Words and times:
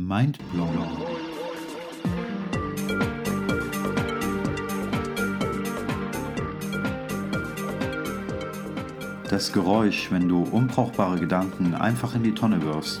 Mindblown. 0.00 0.78
Das 9.28 9.52
Geräusch, 9.52 10.12
wenn 10.12 10.28
du 10.28 10.44
unbrauchbare 10.44 11.18
Gedanken 11.18 11.74
einfach 11.74 12.14
in 12.14 12.22
die 12.22 12.32
Tonne 12.32 12.62
wirfst. 12.62 13.00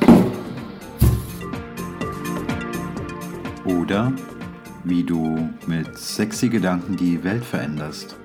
Oder 3.64 4.12
wie 4.82 5.04
du 5.04 5.50
mit 5.68 5.96
sexy 5.96 6.48
Gedanken 6.48 6.96
die 6.96 7.22
Welt 7.22 7.44
veränderst. 7.44 8.16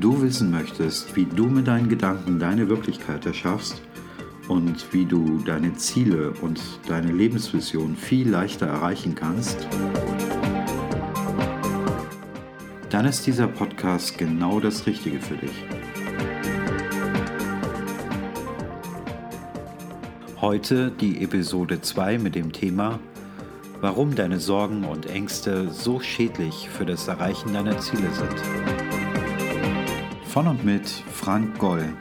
Wenn 0.00 0.12
du 0.12 0.22
wissen 0.22 0.50
möchtest, 0.50 1.14
wie 1.14 1.26
du 1.26 1.44
mit 1.44 1.66
deinen 1.68 1.90
Gedanken 1.90 2.38
deine 2.38 2.70
Wirklichkeit 2.70 3.26
erschaffst 3.26 3.82
und 4.48 4.94
wie 4.94 5.04
du 5.04 5.42
deine 5.44 5.74
Ziele 5.74 6.32
und 6.40 6.58
deine 6.88 7.12
Lebensvision 7.12 7.96
viel 7.96 8.30
leichter 8.30 8.66
erreichen 8.66 9.14
kannst, 9.14 9.68
dann 12.88 13.04
ist 13.04 13.26
dieser 13.26 13.46
Podcast 13.46 14.16
genau 14.16 14.58
das 14.58 14.86
Richtige 14.86 15.20
für 15.20 15.36
dich. 15.36 15.66
Heute 20.40 20.92
die 20.92 21.22
Episode 21.22 21.82
2 21.82 22.16
mit 22.16 22.34
dem 22.36 22.52
Thema 22.52 22.98
Warum 23.82 24.14
deine 24.14 24.40
Sorgen 24.40 24.84
und 24.84 25.10
Ängste 25.10 25.70
so 25.70 26.00
schädlich 26.00 26.70
für 26.70 26.86
das 26.86 27.06
Erreichen 27.06 27.52
deiner 27.52 27.78
Ziele 27.80 28.08
sind. 28.14 28.99
Von 30.30 30.46
und 30.46 30.64
mit 30.64 30.88
Frank 30.88 31.58
Goll, 31.58 31.92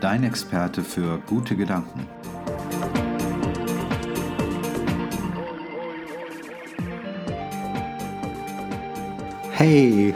dein 0.00 0.24
Experte 0.24 0.82
für 0.82 1.18
gute 1.18 1.54
Gedanken. 1.54 2.04
Hey, 9.52 10.12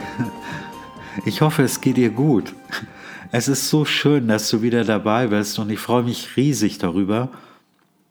ich 1.25 1.39
hoffe, 1.39 1.63
es 1.63 1.79
geht 1.79 1.95
dir 1.95 2.09
gut. 2.09 2.53
Es 3.31 3.47
ist 3.47 3.69
so 3.69 3.85
schön, 3.85 4.27
dass 4.27 4.49
du 4.49 4.61
wieder 4.61 4.83
dabei 4.83 5.27
bist 5.27 5.57
und 5.57 5.69
ich 5.69 5.79
freue 5.79 6.03
mich 6.03 6.35
riesig 6.35 6.77
darüber, 6.77 7.29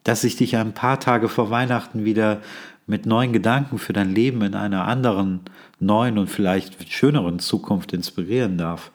dass 0.05 0.25
ich 0.25 0.37
dich 0.37 0.57
ein 0.57 0.73
paar 0.73 1.01
Tage 1.01 1.29
vor 1.29 1.51
Weihnachten 1.51 2.07
wieder 2.07 2.41
mit 2.87 3.05
neuen 3.05 3.35
Gedanken 3.35 3.79
für 3.79 3.93
dein 3.93 4.15
Leben 4.15 4.41
in 4.41 4.55
einer 4.55 4.87
anderen, 4.87 5.41
neuen 5.81 6.17
und 6.17 6.29
vielleicht 6.29 6.91
schöneren 6.91 7.41
Zukunft 7.41 7.93
inspirieren 7.93 8.57
darf 8.57 8.91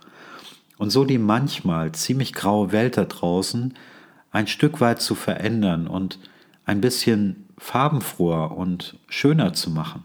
und 0.78 0.90
so 0.90 1.06
die 1.06 1.18
manchmal 1.18 1.92
ziemlich 1.94 2.34
graue 2.34 2.72
Welt 2.72 2.98
da 2.98 3.06
draußen 3.06 3.74
ein 4.32 4.48
Stück 4.48 4.82
weit 4.82 5.02
zu 5.02 5.16
verändern 5.16 5.88
und 5.88 6.20
ein 6.66 6.82
bisschen 6.82 7.46
farbenfroher 7.58 8.58
und 8.58 8.98
schöner 9.08 9.54
zu 9.54 9.70
machen. 9.70 10.04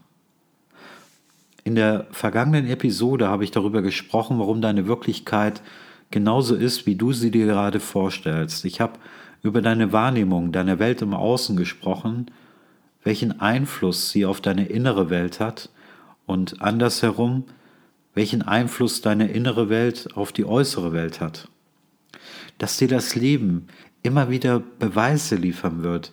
In 1.65 1.75
der 1.75 2.07
vergangenen 2.11 2.67
Episode 2.67 3.29
habe 3.29 3.45
ich 3.45 3.51
darüber 3.51 3.83
gesprochen, 3.83 4.39
warum 4.39 4.61
deine 4.61 4.87
Wirklichkeit 4.87 5.63
genauso 6.11 6.55
ist, 6.55 6.87
wie 6.87 6.97
du 6.97 7.13
sie 7.13 7.31
dir 7.31 7.47
gerade 7.47 7.81
vorstellst. 7.81 8.65
Ich 8.65 8.81
habe 8.81 8.99
über 9.43 9.63
deine 9.63 9.93
Wahrnehmung 9.93 10.53
deiner 10.53 10.79
Welt 10.79 11.03
im 11.03 11.15
Außen 11.15 11.57
gesprochen, 11.57 12.31
welchen 13.03 13.41
Einfluss 13.41 14.11
sie 14.11 14.27
auf 14.27 14.41
deine 14.41 14.67
innere 14.67 15.11
Welt 15.11 15.41
hat 15.41 15.71
und 16.27 16.61
andersherum, 16.63 17.45
welchen 18.15 18.43
Einfluss 18.43 19.01
deine 19.01 19.31
innere 19.31 19.69
Welt 19.69 20.09
auf 20.15 20.33
die 20.33 20.45
äußere 20.45 20.93
Welt 20.93 21.21
hat. 21.21 21.49
Dass 22.59 22.77
dir 22.77 22.89
das 22.89 23.15
Leben 23.15 23.69
immer 24.03 24.31
wieder 24.31 24.61
Beweise 24.61 25.37
liefern 25.37 25.83
wird, 25.83 26.13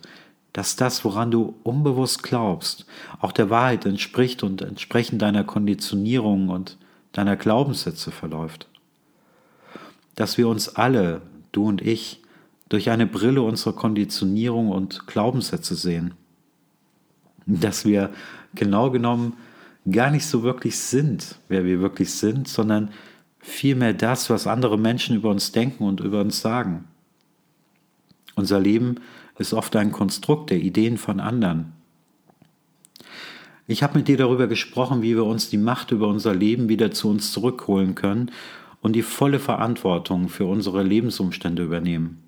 dass 0.52 0.76
das, 0.76 1.04
woran 1.04 1.30
du 1.30 1.54
unbewusst 1.62 2.22
glaubst, 2.22 2.86
auch 3.20 3.32
der 3.32 3.50
Wahrheit 3.50 3.86
entspricht 3.86 4.42
und 4.42 4.62
entsprechend 4.62 5.22
deiner 5.22 5.44
Konditionierung 5.44 6.48
und 6.48 6.78
deiner 7.12 7.36
Glaubenssätze 7.36 8.10
verläuft. 8.10 8.68
Dass 10.14 10.38
wir 10.38 10.48
uns 10.48 10.68
alle, 10.68 11.22
du 11.52 11.64
und 11.66 11.82
ich, 11.82 12.22
durch 12.68 12.90
eine 12.90 13.06
Brille 13.06 13.42
unserer 13.42 13.74
Konditionierung 13.74 14.70
und 14.70 15.06
Glaubenssätze 15.06 15.74
sehen. 15.74 16.14
Dass 17.46 17.84
wir 17.84 18.10
genau 18.54 18.90
genommen 18.90 19.34
gar 19.92 20.10
nicht 20.10 20.26
so 20.26 20.42
wirklich 20.42 20.78
sind, 20.78 21.36
wer 21.48 21.64
wir 21.64 21.80
wirklich 21.80 22.12
sind, 22.12 22.48
sondern 22.48 22.90
vielmehr 23.38 23.94
das, 23.94 24.30
was 24.30 24.46
andere 24.46 24.78
Menschen 24.78 25.16
über 25.16 25.30
uns 25.30 25.52
denken 25.52 25.84
und 25.84 26.00
über 26.00 26.20
uns 26.20 26.40
sagen. 26.40 26.84
Unser 28.34 28.60
Leben 28.60 28.96
ist 29.38 29.54
oft 29.54 29.74
ein 29.76 29.92
Konstrukt 29.92 30.50
der 30.50 30.58
Ideen 30.58 30.98
von 30.98 31.20
anderen. 31.20 31.72
Ich 33.66 33.82
habe 33.82 33.98
mit 33.98 34.08
dir 34.08 34.16
darüber 34.16 34.46
gesprochen, 34.46 35.02
wie 35.02 35.14
wir 35.14 35.24
uns 35.24 35.50
die 35.50 35.58
Macht 35.58 35.90
über 35.90 36.08
unser 36.08 36.34
Leben 36.34 36.68
wieder 36.68 36.90
zu 36.90 37.10
uns 37.10 37.32
zurückholen 37.32 37.94
können 37.94 38.30
und 38.80 38.94
die 38.94 39.02
volle 39.02 39.38
Verantwortung 39.38 40.28
für 40.28 40.46
unsere 40.46 40.82
Lebensumstände 40.82 41.64
übernehmen. 41.64 42.22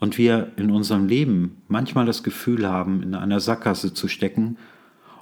Und 0.00 0.18
wir 0.18 0.52
in 0.56 0.70
unserem 0.70 1.06
Leben 1.06 1.62
manchmal 1.68 2.06
das 2.06 2.22
Gefühl 2.22 2.68
haben, 2.68 3.02
in 3.02 3.14
einer 3.14 3.40
Sackgasse 3.40 3.94
zu 3.94 4.08
stecken 4.08 4.58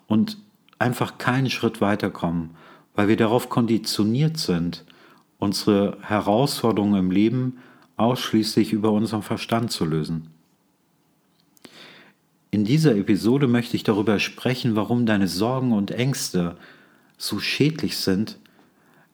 und 0.07 0.39
einfach 0.81 1.19
keinen 1.19 1.51
Schritt 1.51 1.81
weiterkommen, 1.81 2.51
weil 2.95 3.09
wir 3.09 3.17
darauf 3.17 3.49
konditioniert 3.49 4.39
sind, 4.39 4.85
unsere 5.39 5.99
Herausforderungen 6.03 6.99
im 6.99 7.11
Leben 7.11 7.59
ausschließlich 7.97 8.73
über 8.73 8.91
unseren 8.91 9.23
Verstand 9.23 9.71
zu 9.71 9.85
lösen. 9.85 10.29
In 12.51 12.65
dieser 12.65 12.97
Episode 12.97 13.47
möchte 13.47 13.77
ich 13.77 13.85
darüber 13.85 14.19
sprechen, 14.19 14.75
warum 14.75 15.07
deine 15.07 15.29
Sorgen 15.29 15.73
und 15.73 15.93
Ängste 15.93 16.57
so 17.17 17.39
schädlich 17.39 17.99
sind, 17.99 18.39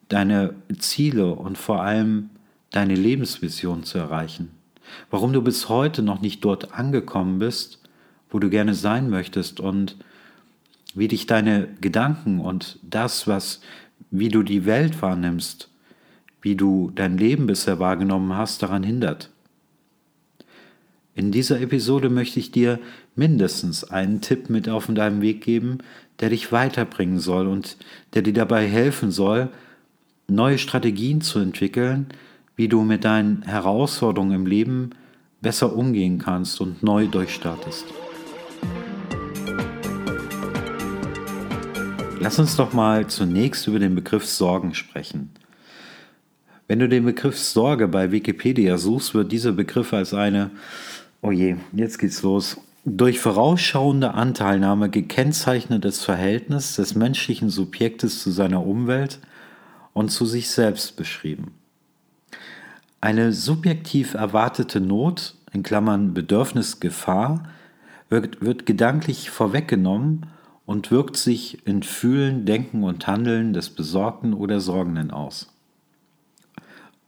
deine 0.09 0.55
Ziele 0.79 1.35
und 1.35 1.59
vor 1.59 1.83
allem 1.83 2.31
deine 2.71 2.95
Lebensvision 2.95 3.83
zu 3.83 3.99
erreichen. 3.99 4.51
Warum 5.11 5.33
du 5.33 5.43
bis 5.43 5.69
heute 5.69 6.03
noch 6.03 6.21
nicht 6.21 6.45
dort 6.45 6.73
angekommen 6.73 7.39
bist, 7.39 7.81
wo 8.31 8.39
du 8.39 8.49
gerne 8.49 8.75
sein 8.75 9.11
möchtest 9.11 9.61
und 9.61 9.97
wie 10.97 11.09
dich 11.09 11.27
deine 11.27 11.69
Gedanken 11.81 12.41
und 12.41 12.81
das, 12.83 13.29
was, 13.29 13.61
wie 14.11 14.29
du 14.29 14.43
die 14.43 14.65
Welt 14.65 15.01
wahrnimmst, 15.03 15.71
wie 16.41 16.57
du 16.57 16.91
dein 16.95 17.19
Leben 17.19 17.47
bisher 17.47 17.79
wahrgenommen 17.79 18.35
hast, 18.37 18.63
daran 18.63 18.83
hindert. 18.83 19.31
In 21.15 21.33
dieser 21.33 21.61
Episode 21.61 22.09
möchte 22.09 22.41
ich 22.41 22.51
dir 22.51 22.79
mindestens 23.15 23.85
einen 23.85 24.21
Tipp 24.21 24.51
mit 24.51 24.69
auf 24.69 24.87
deinem 24.87 25.21
Weg 25.21 25.43
geben, 25.43 25.79
der 26.21 26.31
dich 26.31 26.51
weiterbringen 26.51 27.19
soll 27.19 27.47
und 27.47 27.77
der 28.15 28.23
dir 28.23 28.33
dabei 28.33 28.67
helfen 28.67 29.11
soll, 29.11 29.51
neue 30.29 30.59
Strategien 30.59 31.21
zu 31.21 31.39
entwickeln, 31.39 32.07
wie 32.57 32.69
du 32.69 32.83
mit 32.83 33.05
deinen 33.05 33.43
Herausforderungen 33.43 34.35
im 34.35 34.47
Leben 34.47 34.91
besser 35.43 35.77
umgehen 35.77 36.19
kannst 36.19 36.61
und 36.61 36.83
neu 36.83 37.07
durchstartest. 37.07 37.85
Lass 42.27 42.41
uns 42.41 42.57
doch 42.57 42.73
mal 42.73 43.07
zunächst 43.07 43.69
über 43.69 43.79
den 43.79 43.95
Begriff 43.95 44.27
Sorgen 44.27 44.75
sprechen. 44.75 45.31
Wenn 46.67 46.81
du 46.81 46.89
den 46.89 47.05
Begriff 47.05 47.39
Sorge 47.39 47.87
bei 47.87 48.11
Wikipedia 48.11 48.79
suchst, 48.79 49.15
wird 49.15 49.31
dieser 49.31 49.53
Begriff 49.53 49.93
als 49.93 50.13
eine, 50.13 50.51
oh 51.23 51.31
je, 51.31 51.55
jetzt 51.73 52.01
geht's 52.01 52.23
los, 52.23 52.61
durch 52.85 53.21
vorausschauende 53.21 54.15
Anteilnahme 54.15 54.91
gekennzeichnetes 54.91 56.03
Verhältnis 56.03 56.75
des 56.75 56.97
menschlichen 56.97 57.49
Subjektes 57.49 58.25
zu 58.25 58.33
seiner 58.33 58.67
Umwelt 58.67 59.21
und 59.93 60.09
zu 60.09 60.27
sich 60.27 60.51
selbst 60.51 60.97
beschrieben. 60.97 61.55
Eine 63.01 63.31
subjektiv 63.31 64.15
erwartete 64.15 64.81
Not, 64.81 65.37
in 65.53 65.63
Klammern 65.63 66.13
Bedürfnis 66.13 66.81
Gefahr, 66.81 67.45
wird, 68.09 68.41
wird 68.45 68.67
gedanklich 68.67 69.31
vorweggenommen 69.31 70.27
und 70.67 70.91
wirkt 70.91 71.17
sich 71.17 71.67
in 71.67 71.83
Fühlen, 71.83 72.45
Denken 72.45 72.83
und 72.83 73.07
Handeln 73.07 73.53
des 73.53 73.71
Besorgten 73.71 74.35
oder 74.35 74.61
Sorgenden 74.61 75.13
aus. 75.13 75.53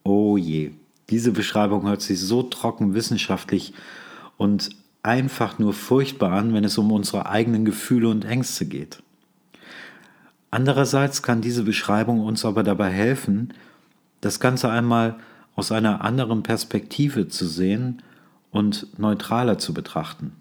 Oh 0.04 0.36
je, 0.36 0.70
diese 1.10 1.32
Beschreibung 1.32 1.86
hört 1.86 2.00
sich 2.00 2.20
so 2.20 2.42
trocken 2.44 2.94
wissenschaftlich 2.94 3.74
und 4.36 4.70
einfach 5.02 5.58
nur 5.58 5.72
furchtbar 5.72 6.32
an, 6.32 6.54
wenn 6.54 6.64
es 6.64 6.78
um 6.78 6.92
unsere 6.92 7.28
eigenen 7.28 7.64
Gefühle 7.64 8.08
und 8.08 8.24
Ängste 8.24 8.66
geht. 8.66 9.02
Andererseits 10.50 11.22
kann 11.22 11.42
diese 11.42 11.64
Beschreibung 11.64 12.20
uns 12.20 12.44
aber 12.44 12.62
dabei 12.62 12.90
helfen, 12.90 13.52
das 14.20 14.40
Ganze 14.40 14.70
einmal 14.70 15.18
aus 15.56 15.72
einer 15.72 16.02
anderen 16.02 16.42
Perspektive 16.42 17.28
zu 17.28 17.46
sehen 17.46 18.02
und 18.50 18.98
neutraler 18.98 19.58
zu 19.58 19.74
betrachten. 19.74 20.32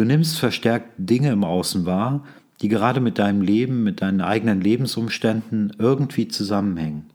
Du 0.00 0.06
nimmst 0.06 0.38
verstärkt 0.38 0.92
Dinge 0.96 1.30
im 1.30 1.44
Außen 1.44 1.84
wahr, 1.84 2.24
die 2.62 2.68
gerade 2.68 3.00
mit 3.00 3.18
deinem 3.18 3.42
Leben, 3.42 3.82
mit 3.82 4.00
deinen 4.00 4.22
eigenen 4.22 4.62
Lebensumständen 4.62 5.76
irgendwie 5.78 6.26
zusammenhängen. 6.26 7.10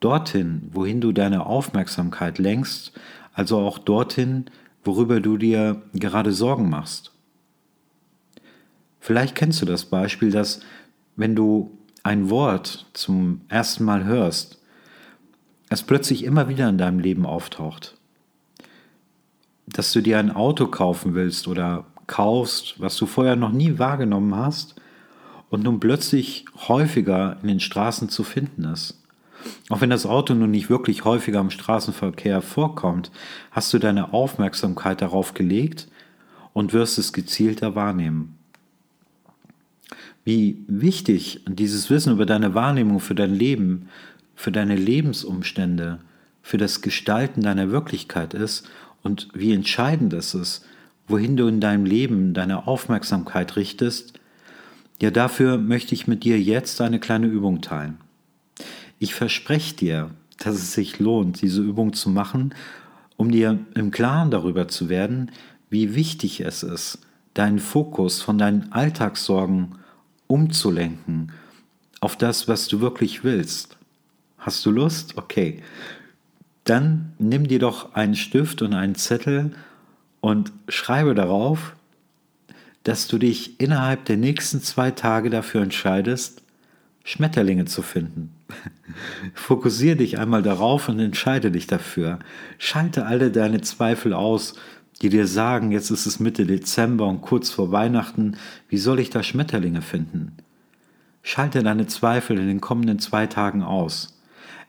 dorthin, 0.00 0.70
wohin 0.72 1.02
du 1.02 1.12
deine 1.12 1.44
Aufmerksamkeit 1.44 2.38
lenkst, 2.38 2.98
also 3.34 3.58
auch 3.58 3.78
dorthin, 3.78 4.46
worüber 4.84 5.20
du 5.20 5.36
dir 5.36 5.82
gerade 5.92 6.32
Sorgen 6.32 6.70
machst. 6.70 7.12
Vielleicht 8.98 9.34
kennst 9.34 9.60
du 9.60 9.66
das 9.66 9.84
Beispiel, 9.84 10.30
dass 10.30 10.60
wenn 11.14 11.36
du 11.36 11.76
ein 12.02 12.30
Wort 12.30 12.86
zum 12.94 13.42
ersten 13.50 13.84
Mal 13.84 14.04
hörst, 14.04 14.62
es 15.68 15.82
plötzlich 15.82 16.24
immer 16.24 16.48
wieder 16.48 16.70
in 16.70 16.78
deinem 16.78 17.00
Leben 17.00 17.26
auftaucht. 17.26 17.98
Dass 19.74 19.92
du 19.92 20.00
dir 20.00 20.18
ein 20.18 20.30
Auto 20.30 20.68
kaufen 20.68 21.14
willst 21.14 21.46
oder 21.46 21.84
kaufst, 22.06 22.80
was 22.80 22.96
du 22.96 23.06
vorher 23.06 23.36
noch 23.36 23.52
nie 23.52 23.78
wahrgenommen 23.78 24.34
hast 24.34 24.76
und 25.50 25.62
nun 25.64 25.80
plötzlich 25.80 26.46
häufiger 26.68 27.36
in 27.42 27.48
den 27.48 27.60
Straßen 27.60 28.08
zu 28.08 28.22
finden 28.22 28.64
ist. 28.64 29.00
Auch 29.68 29.80
wenn 29.80 29.90
das 29.90 30.06
Auto 30.06 30.32
nun 30.34 30.50
nicht 30.50 30.70
wirklich 30.70 31.04
häufiger 31.04 31.40
im 31.40 31.50
Straßenverkehr 31.50 32.40
vorkommt, 32.40 33.10
hast 33.50 33.72
du 33.74 33.78
deine 33.78 34.12
Aufmerksamkeit 34.12 35.02
darauf 35.02 35.34
gelegt 35.34 35.88
und 36.52 36.72
wirst 36.72 36.98
es 36.98 37.12
gezielter 37.12 37.74
wahrnehmen. 37.74 38.38
Wie 40.24 40.64
wichtig 40.66 41.42
dieses 41.46 41.90
Wissen 41.90 42.12
über 42.12 42.24
deine 42.24 42.54
Wahrnehmung 42.54 43.00
für 43.00 43.14
dein 43.14 43.34
Leben, 43.34 43.88
für 44.34 44.52
deine 44.52 44.76
Lebensumstände, 44.76 45.98
für 46.42 46.56
das 46.56 46.80
Gestalten 46.80 47.42
deiner 47.42 47.70
Wirklichkeit 47.70 48.34
ist 48.34 48.68
und 49.04 49.28
wie 49.32 49.52
entscheidend 49.52 50.12
es 50.12 50.34
ist, 50.34 50.64
wohin 51.06 51.36
du 51.36 51.46
in 51.46 51.60
deinem 51.60 51.84
Leben 51.84 52.34
deine 52.34 52.66
Aufmerksamkeit 52.66 53.54
richtest, 53.54 54.14
ja 55.00 55.12
dafür 55.12 55.58
möchte 55.58 55.94
ich 55.94 56.08
mit 56.08 56.24
dir 56.24 56.40
jetzt 56.40 56.80
eine 56.80 56.98
kleine 56.98 57.26
Übung 57.28 57.60
teilen. 57.60 57.98
Ich 58.98 59.14
verspreche 59.14 59.76
dir, 59.76 60.10
dass 60.38 60.56
es 60.56 60.72
sich 60.72 60.98
lohnt, 60.98 61.42
diese 61.42 61.62
Übung 61.62 61.92
zu 61.92 62.10
machen, 62.10 62.54
um 63.16 63.30
dir 63.30 63.58
im 63.74 63.90
Klaren 63.90 64.30
darüber 64.30 64.66
zu 64.66 64.88
werden, 64.88 65.30
wie 65.70 65.94
wichtig 65.94 66.40
es 66.40 66.62
ist, 66.62 66.98
deinen 67.34 67.58
Fokus 67.58 68.22
von 68.22 68.38
deinen 68.38 68.72
Alltagssorgen 68.72 69.76
umzulenken 70.26 71.32
auf 72.00 72.16
das, 72.16 72.48
was 72.48 72.68
du 72.68 72.80
wirklich 72.80 73.24
willst. 73.24 73.76
Hast 74.38 74.64
du 74.66 74.70
Lust? 74.70 75.16
Okay. 75.16 75.62
Dann 76.64 77.12
nimm 77.18 77.46
dir 77.46 77.58
doch 77.58 77.94
einen 77.94 78.16
Stift 78.16 78.62
und 78.62 78.74
einen 78.74 78.94
Zettel 78.94 79.52
und 80.20 80.52
schreibe 80.68 81.14
darauf, 81.14 81.76
dass 82.82 83.06
du 83.06 83.18
dich 83.18 83.60
innerhalb 83.60 84.06
der 84.06 84.16
nächsten 84.16 84.60
zwei 84.60 84.90
Tage 84.90 85.30
dafür 85.30 85.62
entscheidest, 85.62 86.42
Schmetterlinge 87.02 87.66
zu 87.66 87.82
finden. 87.82 88.30
Fokussiere 89.34 89.96
dich 89.96 90.18
einmal 90.18 90.42
darauf 90.42 90.88
und 90.88 90.98
entscheide 91.00 91.50
dich 91.50 91.66
dafür. 91.66 92.18
Schalte 92.58 93.04
alle 93.04 93.30
deine 93.30 93.60
Zweifel 93.60 94.14
aus, 94.14 94.54
die 95.02 95.10
dir 95.10 95.26
sagen, 95.26 95.70
jetzt 95.70 95.90
ist 95.90 96.06
es 96.06 96.20
Mitte 96.20 96.46
Dezember 96.46 97.06
und 97.06 97.20
kurz 97.20 97.50
vor 97.50 97.72
Weihnachten, 97.72 98.36
wie 98.68 98.78
soll 98.78 99.00
ich 99.00 99.10
da 99.10 99.22
Schmetterlinge 99.22 99.82
finden? 99.82 100.32
Schalte 101.22 101.62
deine 101.62 101.86
Zweifel 101.86 102.38
in 102.38 102.46
den 102.46 102.60
kommenden 102.60 102.98
zwei 102.98 103.26
Tagen 103.26 103.62
aus. 103.62 104.18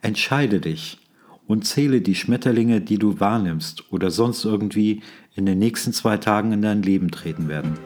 Entscheide 0.02 0.60
dich 0.60 1.00
und 1.48 1.66
zähle 1.66 2.02
die 2.02 2.16
Schmetterlinge, 2.16 2.82
die 2.82 2.98
du 2.98 3.20
wahrnimmst 3.20 3.92
oder 3.92 4.12
sonst 4.12 4.46
irgendwie 4.46 5.02
in 5.36 5.46
den 5.46 5.60
nächsten 5.60 5.94
zwei 5.94 6.18
Tagen 6.18 6.52
in 6.52 6.62
dein 6.62 6.82
Leben 6.82 7.12
treten 7.12 7.48
werden. 7.48 7.78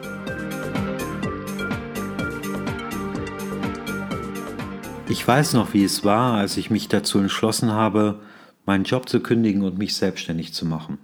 Ich 5.08 5.26
weiß 5.26 5.54
noch, 5.54 5.74
wie 5.74 5.82
es 5.82 6.04
war, 6.04 6.34
als 6.34 6.56
ich 6.56 6.70
mich 6.70 6.86
dazu 6.86 7.18
entschlossen 7.18 7.72
habe, 7.72 8.20
meinen 8.64 8.84
Job 8.84 9.08
zu 9.08 9.20
kündigen 9.20 9.62
und 9.62 9.76
mich 9.76 9.96
selbstständig 9.96 10.54
zu 10.54 10.64
machen. 10.64 10.98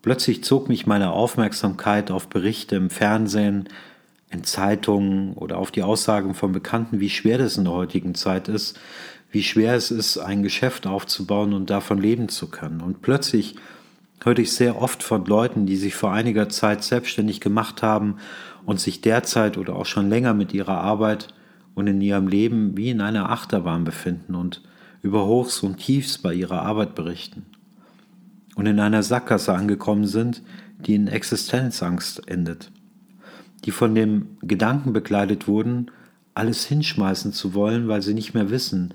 Plötzlich 0.00 0.42
zog 0.42 0.68
mich 0.68 0.86
meine 0.86 1.12
Aufmerksamkeit 1.12 2.10
auf 2.10 2.28
Berichte 2.28 2.76
im 2.76 2.88
Fernsehen, 2.88 3.68
in 4.30 4.44
Zeitungen 4.44 5.34
oder 5.34 5.58
auf 5.58 5.70
die 5.70 5.82
Aussagen 5.82 6.34
von 6.34 6.52
Bekannten, 6.52 6.98
wie 6.98 7.10
schwer 7.10 7.38
das 7.38 7.58
in 7.58 7.64
der 7.64 7.74
heutigen 7.74 8.14
Zeit 8.14 8.48
ist, 8.48 8.80
wie 9.32 9.42
schwer 9.42 9.74
es 9.74 9.90
ist, 9.90 10.18
ein 10.18 10.42
Geschäft 10.42 10.86
aufzubauen 10.86 11.54
und 11.54 11.70
davon 11.70 11.98
leben 11.98 12.28
zu 12.28 12.48
können. 12.48 12.80
Und 12.80 13.00
plötzlich 13.02 13.56
hörte 14.22 14.42
ich 14.42 14.52
sehr 14.52 14.80
oft 14.80 15.02
von 15.02 15.24
Leuten, 15.24 15.66
die 15.66 15.76
sich 15.76 15.94
vor 15.94 16.12
einiger 16.12 16.48
Zeit 16.48 16.84
selbstständig 16.84 17.40
gemacht 17.40 17.82
haben 17.82 18.16
und 18.64 18.78
sich 18.78 19.00
derzeit 19.00 19.58
oder 19.58 19.74
auch 19.74 19.86
schon 19.86 20.08
länger 20.08 20.34
mit 20.34 20.52
ihrer 20.52 20.78
Arbeit 20.78 21.28
und 21.74 21.86
in 21.86 22.00
ihrem 22.00 22.28
Leben 22.28 22.76
wie 22.76 22.90
in 22.90 23.00
einer 23.00 23.30
Achterbahn 23.30 23.84
befinden 23.84 24.34
und 24.34 24.62
über 25.00 25.26
Hochs 25.26 25.62
und 25.62 25.78
Tiefs 25.78 26.18
bei 26.18 26.34
ihrer 26.34 26.62
Arbeit 26.62 26.94
berichten 26.94 27.46
und 28.54 28.66
in 28.66 28.78
einer 28.78 29.02
Sackgasse 29.02 29.54
angekommen 29.54 30.06
sind, 30.06 30.42
die 30.78 30.94
in 30.94 31.08
Existenzangst 31.08 32.28
endet, 32.28 32.70
die 33.64 33.70
von 33.70 33.94
dem 33.94 34.36
Gedanken 34.42 34.92
bekleidet 34.92 35.48
wurden, 35.48 35.90
alles 36.34 36.64
hinschmeißen 36.66 37.32
zu 37.32 37.54
wollen, 37.54 37.88
weil 37.88 38.02
sie 38.02 38.14
nicht 38.14 38.34
mehr 38.34 38.50
wissen, 38.50 38.94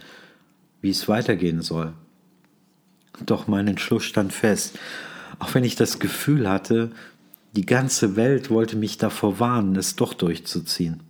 wie 0.82 0.90
es 0.90 1.08
weitergehen 1.08 1.62
soll. 1.62 1.94
Doch 3.26 3.48
mein 3.48 3.68
Entschluss 3.68 4.04
stand 4.04 4.34
fest, 4.34 4.78
auch 5.40 5.54
wenn 5.54 5.64
ich 5.64 5.76
das 5.76 6.00
Gefühl 6.00 6.50
hatte, 6.50 6.92
die 7.54 7.66
ganze 7.66 8.16
Welt 8.16 8.50
wollte 8.50 8.76
mich 8.76 8.98
davor 8.98 9.40
warnen, 9.40 9.76
es 9.76 9.96
doch 9.96 10.14
durchzuziehen. 10.14 11.02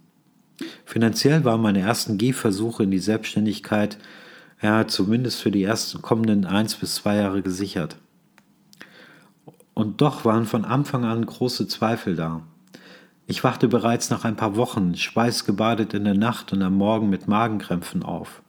Finanziell 0.85 1.43
waren 1.43 1.61
meine 1.61 1.81
ersten 1.81 2.17
Gehversuche 2.17 2.83
in 2.83 2.91
die 2.91 2.99
Selbstständigkeit 2.99 3.97
ja 4.61 4.87
zumindest 4.87 5.41
für 5.41 5.51
die 5.51 5.63
ersten 5.63 6.01
kommenden 6.01 6.45
eins 6.45 6.75
bis 6.75 6.95
zwei 6.95 7.17
Jahre 7.17 7.41
gesichert. 7.41 7.97
Und 9.73 10.01
doch 10.01 10.25
waren 10.25 10.45
von 10.45 10.65
Anfang 10.65 11.05
an 11.05 11.25
große 11.25 11.67
Zweifel 11.67 12.15
da. 12.15 12.41
Ich 13.27 13.43
wachte 13.43 13.67
bereits 13.67 14.09
nach 14.09 14.23
ein 14.23 14.37
paar 14.37 14.55
Wochen 14.55 14.95
schweißgebadet 14.95 15.93
in 15.93 16.05
der 16.05 16.15
Nacht 16.15 16.53
und 16.53 16.63
am 16.63 16.75
Morgen 16.75 17.09
mit 17.09 17.27
Magenkrämpfen 17.27 18.01
auf. 18.01 18.41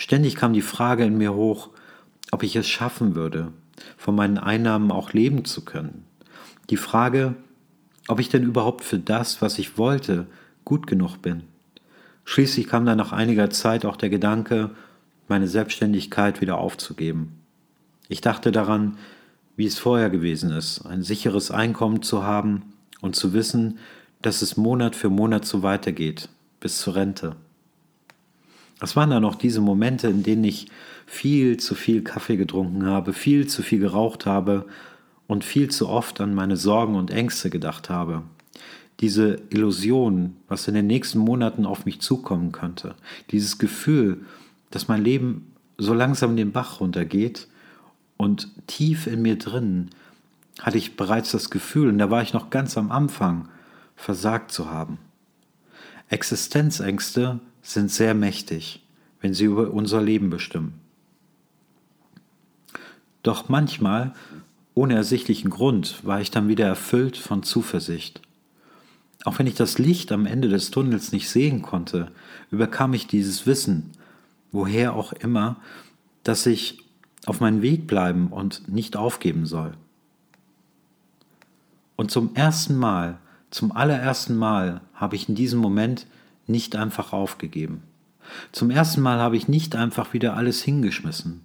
Ständig 0.00 0.36
kam 0.36 0.52
die 0.52 0.62
Frage 0.62 1.04
in 1.04 1.18
mir 1.18 1.34
hoch, 1.34 1.70
ob 2.30 2.44
ich 2.44 2.54
es 2.54 2.68
schaffen 2.68 3.16
würde, 3.16 3.52
von 3.96 4.14
meinen 4.14 4.38
Einnahmen 4.38 4.92
auch 4.92 5.12
leben 5.12 5.44
zu 5.44 5.64
können. 5.64 6.04
Die 6.70 6.76
Frage, 6.76 7.34
ob 8.06 8.20
ich 8.20 8.28
denn 8.28 8.44
überhaupt 8.44 8.84
für 8.84 9.00
das, 9.00 9.42
was 9.42 9.58
ich 9.58 9.76
wollte, 9.76 10.28
gut 10.64 10.86
genug 10.86 11.16
bin. 11.16 11.42
Schließlich 12.24 12.68
kam 12.68 12.86
dann 12.86 12.96
nach 12.96 13.12
einiger 13.12 13.50
Zeit 13.50 13.84
auch 13.84 13.96
der 13.96 14.08
Gedanke, 14.08 14.70
meine 15.26 15.48
Selbstständigkeit 15.48 16.40
wieder 16.40 16.58
aufzugeben. 16.58 17.40
Ich 18.08 18.20
dachte 18.20 18.52
daran, 18.52 18.98
wie 19.56 19.66
es 19.66 19.80
vorher 19.80 20.10
gewesen 20.10 20.52
ist, 20.52 20.86
ein 20.86 21.02
sicheres 21.02 21.50
Einkommen 21.50 22.02
zu 22.02 22.22
haben 22.22 22.72
und 23.00 23.16
zu 23.16 23.32
wissen, 23.32 23.80
dass 24.22 24.42
es 24.42 24.56
Monat 24.56 24.94
für 24.94 25.10
Monat 25.10 25.44
so 25.44 25.64
weitergeht, 25.64 26.28
bis 26.60 26.78
zur 26.78 26.94
Rente. 26.94 27.34
Es 28.80 28.96
waren 28.96 29.10
dann 29.10 29.24
auch 29.24 29.34
diese 29.34 29.60
Momente, 29.60 30.08
in 30.08 30.22
denen 30.22 30.44
ich 30.44 30.68
viel 31.06 31.56
zu 31.56 31.74
viel 31.74 32.02
Kaffee 32.02 32.36
getrunken 32.36 32.86
habe, 32.86 33.12
viel 33.12 33.46
zu 33.46 33.62
viel 33.62 33.80
geraucht 33.80 34.26
habe 34.26 34.66
und 35.26 35.44
viel 35.44 35.70
zu 35.70 35.88
oft 35.88 36.20
an 36.20 36.34
meine 36.34 36.56
Sorgen 36.56 36.94
und 36.94 37.10
Ängste 37.10 37.50
gedacht 37.50 37.90
habe 37.90 38.22
diese 39.00 39.40
Illusion, 39.50 40.36
was 40.48 40.66
in 40.66 40.74
den 40.74 40.86
nächsten 40.86 41.18
Monaten 41.18 41.66
auf 41.66 41.84
mich 41.84 42.00
zukommen 42.00 42.52
könnte, 42.52 42.94
dieses 43.30 43.58
Gefühl, 43.58 44.24
dass 44.70 44.88
mein 44.88 45.04
Leben 45.04 45.52
so 45.78 45.94
langsam 45.94 46.36
den 46.36 46.52
Bach 46.52 46.80
runtergeht 46.80 47.46
und 48.16 48.48
tief 48.66 49.06
in 49.06 49.22
mir 49.22 49.38
drin 49.38 49.90
hatte 50.60 50.78
ich 50.78 50.96
bereits 50.96 51.30
das 51.30 51.50
Gefühl, 51.50 51.88
und 51.88 51.98
da 51.98 52.10
war 52.10 52.22
ich 52.22 52.32
noch 52.32 52.50
ganz 52.50 52.76
am 52.76 52.90
Anfang, 52.90 53.48
versagt 53.94 54.50
zu 54.50 54.68
haben. 54.68 54.98
Existenzängste 56.08 57.38
sind 57.62 57.90
sehr 57.90 58.14
mächtig, 58.14 58.86
wenn 59.20 59.34
sie 59.34 59.44
über 59.44 59.70
unser 59.70 60.00
Leben 60.00 60.30
bestimmen. 60.30 60.80
Doch 63.22 63.48
manchmal, 63.48 64.14
ohne 64.74 64.94
ersichtlichen 64.94 65.50
Grund, 65.50 66.04
war 66.06 66.20
ich 66.20 66.30
dann 66.30 66.48
wieder 66.48 66.66
erfüllt 66.66 67.16
von 67.16 67.42
Zuversicht. 67.42 68.22
Auch 69.24 69.38
wenn 69.38 69.46
ich 69.46 69.54
das 69.54 69.78
Licht 69.78 70.12
am 70.12 70.26
Ende 70.26 70.48
des 70.48 70.70
Tunnels 70.70 71.12
nicht 71.12 71.28
sehen 71.28 71.62
konnte, 71.62 72.12
überkam 72.50 72.94
ich 72.94 73.06
dieses 73.06 73.46
Wissen, 73.46 73.90
woher 74.52 74.94
auch 74.94 75.12
immer, 75.12 75.56
dass 76.22 76.46
ich 76.46 76.84
auf 77.26 77.40
meinen 77.40 77.62
Weg 77.62 77.86
bleiben 77.86 78.28
und 78.28 78.68
nicht 78.68 78.96
aufgeben 78.96 79.44
soll. 79.44 79.72
Und 81.96 82.10
zum 82.10 82.34
ersten 82.34 82.76
Mal, 82.76 83.18
zum 83.50 83.72
allerersten 83.72 84.36
Mal 84.36 84.80
habe 84.94 85.16
ich 85.16 85.28
in 85.28 85.34
diesem 85.34 85.58
Moment 85.58 86.06
nicht 86.48 86.76
einfach 86.76 87.12
aufgegeben. 87.12 87.82
Zum 88.52 88.70
ersten 88.70 89.00
Mal 89.00 89.18
habe 89.18 89.36
ich 89.36 89.48
nicht 89.48 89.76
einfach 89.76 90.12
wieder 90.12 90.36
alles 90.36 90.62
hingeschmissen, 90.62 91.44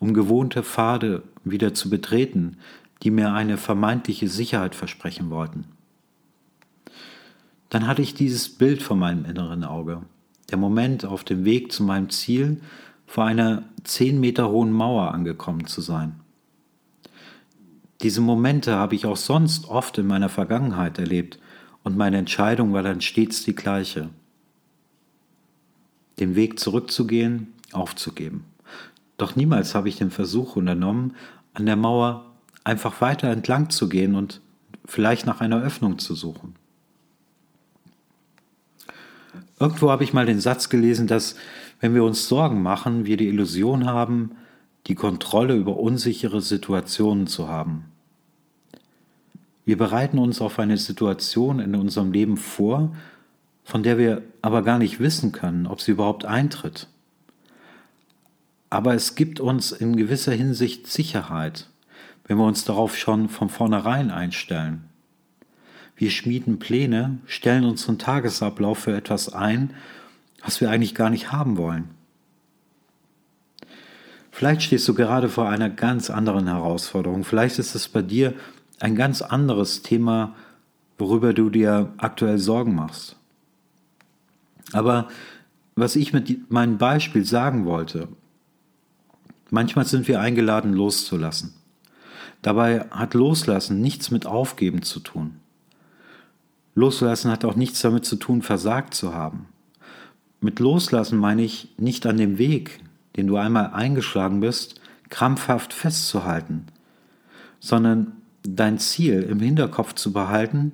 um 0.00 0.14
gewohnte 0.14 0.62
Pfade 0.62 1.22
wieder 1.44 1.74
zu 1.74 1.90
betreten, 1.90 2.56
die 3.02 3.10
mir 3.10 3.32
eine 3.32 3.56
vermeintliche 3.56 4.28
Sicherheit 4.28 4.74
versprechen 4.74 5.30
wollten 5.30 5.66
dann 7.74 7.88
hatte 7.88 8.02
ich 8.02 8.14
dieses 8.14 8.48
Bild 8.48 8.84
vor 8.84 8.96
meinem 8.96 9.24
inneren 9.24 9.64
Auge. 9.64 10.02
Der 10.48 10.58
Moment 10.58 11.04
auf 11.04 11.24
dem 11.24 11.44
Weg 11.44 11.72
zu 11.72 11.82
meinem 11.82 12.08
Ziel, 12.08 12.60
vor 13.04 13.24
einer 13.24 13.64
zehn 13.82 14.20
Meter 14.20 14.48
hohen 14.48 14.70
Mauer 14.70 15.12
angekommen 15.12 15.66
zu 15.66 15.80
sein. 15.80 16.20
Diese 18.00 18.20
Momente 18.20 18.76
habe 18.76 18.94
ich 18.94 19.06
auch 19.06 19.16
sonst 19.16 19.68
oft 19.68 19.98
in 19.98 20.06
meiner 20.06 20.28
Vergangenheit 20.28 21.00
erlebt 21.00 21.40
und 21.82 21.96
meine 21.96 22.18
Entscheidung 22.18 22.72
war 22.72 22.84
dann 22.84 23.00
stets 23.00 23.42
die 23.42 23.56
gleiche. 23.56 24.10
Den 26.18 26.36
Weg 26.36 26.58
zurückzugehen, 26.58 27.52
aufzugeben. 27.72 28.44
Doch 29.16 29.36
niemals 29.36 29.74
habe 29.74 29.88
ich 29.88 29.96
den 29.96 30.10
Versuch 30.10 30.56
unternommen, 30.56 31.14
an 31.54 31.66
der 31.66 31.76
Mauer 31.76 32.26
einfach 32.64 33.00
weiter 33.00 33.28
entlang 33.28 33.70
zu 33.70 33.88
gehen 33.88 34.14
und 34.14 34.40
vielleicht 34.84 35.26
nach 35.26 35.40
einer 35.40 35.62
Öffnung 35.62 35.98
zu 35.98 36.14
suchen. 36.14 36.54
Irgendwo 39.60 39.90
habe 39.90 40.04
ich 40.04 40.12
mal 40.12 40.26
den 40.26 40.40
Satz 40.40 40.68
gelesen, 40.68 41.06
dass 41.06 41.36
wenn 41.80 41.94
wir 41.94 42.04
uns 42.04 42.28
Sorgen 42.28 42.62
machen, 42.62 43.06
wir 43.06 43.16
die 43.16 43.28
Illusion 43.28 43.86
haben, 43.86 44.32
die 44.86 44.94
Kontrolle 44.94 45.54
über 45.54 45.76
unsichere 45.76 46.40
Situationen 46.40 47.26
zu 47.26 47.48
haben. 47.48 47.84
Wir 49.64 49.78
bereiten 49.78 50.18
uns 50.18 50.40
auf 50.40 50.58
eine 50.58 50.76
Situation 50.76 51.58
in 51.60 51.74
unserem 51.74 52.12
Leben 52.12 52.36
vor, 52.36 52.94
von 53.64 53.82
der 53.82 53.98
wir 53.98 54.22
aber 54.42 54.62
gar 54.62 54.78
nicht 54.78 55.00
wissen 55.00 55.32
können, 55.32 55.66
ob 55.66 55.80
sie 55.80 55.92
überhaupt 55.92 56.24
eintritt. 56.24 56.88
Aber 58.70 58.94
es 58.94 59.14
gibt 59.14 59.40
uns 59.40 59.72
in 59.72 59.96
gewisser 59.96 60.32
Hinsicht 60.32 60.86
Sicherheit, 60.86 61.70
wenn 62.26 62.36
wir 62.36 62.44
uns 62.44 62.64
darauf 62.64 62.96
schon 62.96 63.28
von 63.28 63.48
vornherein 63.48 64.10
einstellen. 64.10 64.84
Wir 65.96 66.10
schmieden 66.10 66.58
Pläne, 66.58 67.18
stellen 67.26 67.64
unseren 67.64 67.98
Tagesablauf 67.98 68.80
für 68.80 68.96
etwas 68.96 69.32
ein, 69.32 69.74
was 70.42 70.60
wir 70.60 70.70
eigentlich 70.70 70.94
gar 70.94 71.10
nicht 71.10 71.32
haben 71.32 71.56
wollen. 71.56 71.90
Vielleicht 74.30 74.62
stehst 74.62 74.88
du 74.88 74.94
gerade 74.94 75.28
vor 75.28 75.48
einer 75.48 75.70
ganz 75.70 76.10
anderen 76.10 76.48
Herausforderung. 76.48 77.22
Vielleicht 77.22 77.60
ist 77.60 77.76
es 77.76 77.88
bei 77.88 78.02
dir 78.02 78.34
ein 78.80 78.96
ganz 78.96 79.22
anderes 79.22 79.82
Thema, 79.82 80.34
worüber 80.98 81.32
du 81.32 81.50
dir 81.50 81.92
aktuell 81.98 82.38
Sorgen 82.38 82.74
machst. 82.74 83.16
Aber 84.72 85.08
was 85.76 85.96
ich 85.96 86.12
mit 86.12 86.50
meinem 86.50 86.78
Beispiel 86.78 87.24
sagen 87.24 87.64
wollte, 87.64 88.08
manchmal 89.50 89.86
sind 89.86 90.08
wir 90.08 90.20
eingeladen 90.20 90.72
loszulassen. 90.72 91.54
Dabei 92.42 92.80
hat 92.90 93.14
Loslassen 93.14 93.80
nichts 93.80 94.10
mit 94.10 94.26
Aufgeben 94.26 94.82
zu 94.82 95.00
tun. 95.00 95.36
Loslassen 96.74 97.30
hat 97.30 97.44
auch 97.44 97.56
nichts 97.56 97.80
damit 97.80 98.04
zu 98.04 98.16
tun, 98.16 98.42
versagt 98.42 98.94
zu 98.94 99.14
haben. 99.14 99.46
Mit 100.40 100.58
Loslassen 100.58 101.18
meine 101.18 101.42
ich 101.42 101.72
nicht 101.78 102.06
an 102.06 102.18
dem 102.18 102.36
Weg, 102.36 102.80
den 103.16 103.26
du 103.26 103.36
einmal 103.36 103.70
eingeschlagen 103.72 104.40
bist, 104.40 104.80
krampfhaft 105.08 105.72
festzuhalten, 105.72 106.66
sondern 107.60 108.12
dein 108.42 108.78
Ziel 108.78 109.22
im 109.22 109.40
Hinterkopf 109.40 109.94
zu 109.94 110.12
behalten 110.12 110.72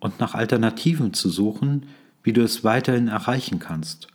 und 0.00 0.18
nach 0.18 0.34
Alternativen 0.34 1.12
zu 1.12 1.28
suchen, 1.28 1.86
wie 2.22 2.32
du 2.32 2.42
es 2.42 2.64
weiterhin 2.64 3.08
erreichen 3.08 3.58
kannst. 3.58 4.08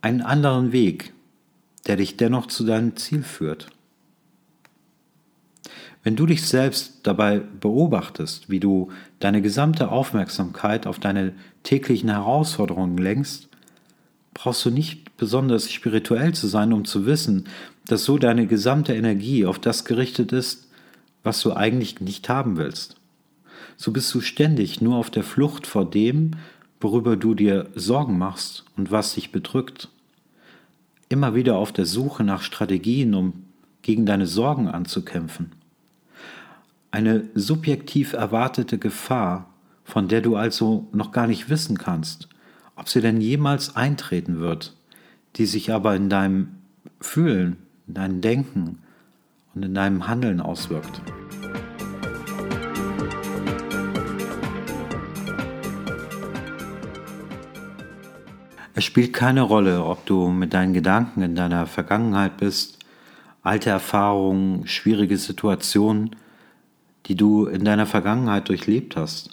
Einen 0.00 0.22
anderen 0.22 0.72
Weg, 0.72 1.12
der 1.86 1.96
dich 1.96 2.16
dennoch 2.16 2.46
zu 2.46 2.64
deinem 2.64 2.96
Ziel 2.96 3.22
führt. 3.22 3.68
Wenn 6.02 6.14
du 6.14 6.26
dich 6.26 6.46
selbst 6.46 7.00
dabei 7.02 7.40
beobachtest, 7.40 8.48
wie 8.48 8.60
du 8.60 8.92
deine 9.18 9.42
gesamte 9.42 9.90
Aufmerksamkeit 9.90 10.86
auf 10.86 11.00
deine 11.00 11.32
täglichen 11.64 12.10
Herausforderungen 12.10 12.96
lenkst, 12.96 13.48
brauchst 14.32 14.64
du 14.64 14.70
nicht 14.70 15.16
besonders 15.16 15.72
spirituell 15.72 16.32
zu 16.32 16.46
sein, 16.46 16.72
um 16.72 16.84
zu 16.84 17.06
wissen, 17.06 17.48
dass 17.86 18.04
so 18.04 18.18
deine 18.18 18.46
gesamte 18.46 18.94
Energie 18.94 19.46
auf 19.46 19.58
das 19.58 19.84
gerichtet 19.84 20.30
ist, 20.32 20.68
was 21.24 21.40
du 21.40 21.52
eigentlich 21.52 22.00
nicht 22.00 22.28
haben 22.28 22.56
willst. 22.56 22.96
So 23.76 23.90
bist 23.90 24.14
du 24.14 24.20
ständig 24.20 24.80
nur 24.80 24.96
auf 24.96 25.10
der 25.10 25.24
Flucht 25.24 25.66
vor 25.66 25.90
dem, 25.90 26.32
worüber 26.80 27.16
du 27.16 27.34
dir 27.34 27.70
Sorgen 27.74 28.18
machst 28.18 28.64
und 28.76 28.90
was 28.90 29.14
dich 29.14 29.32
bedrückt. 29.32 29.88
Immer 31.08 31.34
wieder 31.34 31.56
auf 31.56 31.72
der 31.72 31.86
Suche 31.86 32.24
nach 32.24 32.42
Strategien, 32.42 33.14
um 33.14 33.44
gegen 33.82 34.06
deine 34.06 34.26
Sorgen 34.26 34.68
anzukämpfen 34.68 35.52
eine 36.96 37.28
subjektiv 37.34 38.14
erwartete 38.14 38.78
Gefahr, 38.78 39.50
von 39.84 40.08
der 40.08 40.22
du 40.22 40.34
also 40.36 40.88
noch 40.92 41.12
gar 41.12 41.26
nicht 41.26 41.50
wissen 41.50 41.76
kannst, 41.76 42.26
ob 42.74 42.88
sie 42.88 43.02
denn 43.02 43.20
jemals 43.20 43.76
eintreten 43.76 44.40
wird, 44.40 44.74
die 45.36 45.44
sich 45.44 45.72
aber 45.72 45.94
in 45.94 46.08
deinem 46.08 46.48
Fühlen, 46.98 47.58
in 47.86 47.94
deinem 47.94 48.20
Denken 48.22 48.78
und 49.54 49.62
in 49.62 49.74
deinem 49.74 50.08
Handeln 50.08 50.40
auswirkt. 50.40 51.02
Es 58.78 58.84
spielt 58.84 59.14
keine 59.14 59.40
Rolle, 59.40 59.82
ob 59.82 60.04
du 60.04 60.28
mit 60.28 60.52
deinen 60.52 60.74
Gedanken 60.74 61.22
in 61.22 61.34
deiner 61.34 61.66
Vergangenheit 61.66 62.36
bist, 62.36 62.78
alte 63.42 63.70
Erfahrungen, 63.70 64.66
schwierige 64.66 65.16
Situationen, 65.16 66.14
die 67.06 67.14
du 67.14 67.46
in 67.46 67.64
deiner 67.64 67.86
Vergangenheit 67.86 68.50
durchlebt 68.50 68.94
hast. 68.94 69.30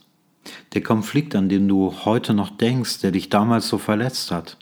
Der 0.74 0.82
Konflikt, 0.82 1.36
an 1.36 1.50
den 1.50 1.68
du 1.68 1.94
heute 2.06 2.34
noch 2.34 2.52
denkst, 2.52 3.02
der 3.02 3.12
dich 3.12 3.28
damals 3.28 3.68
so 3.68 3.78
verletzt 3.78 4.32
hat. 4.32 4.56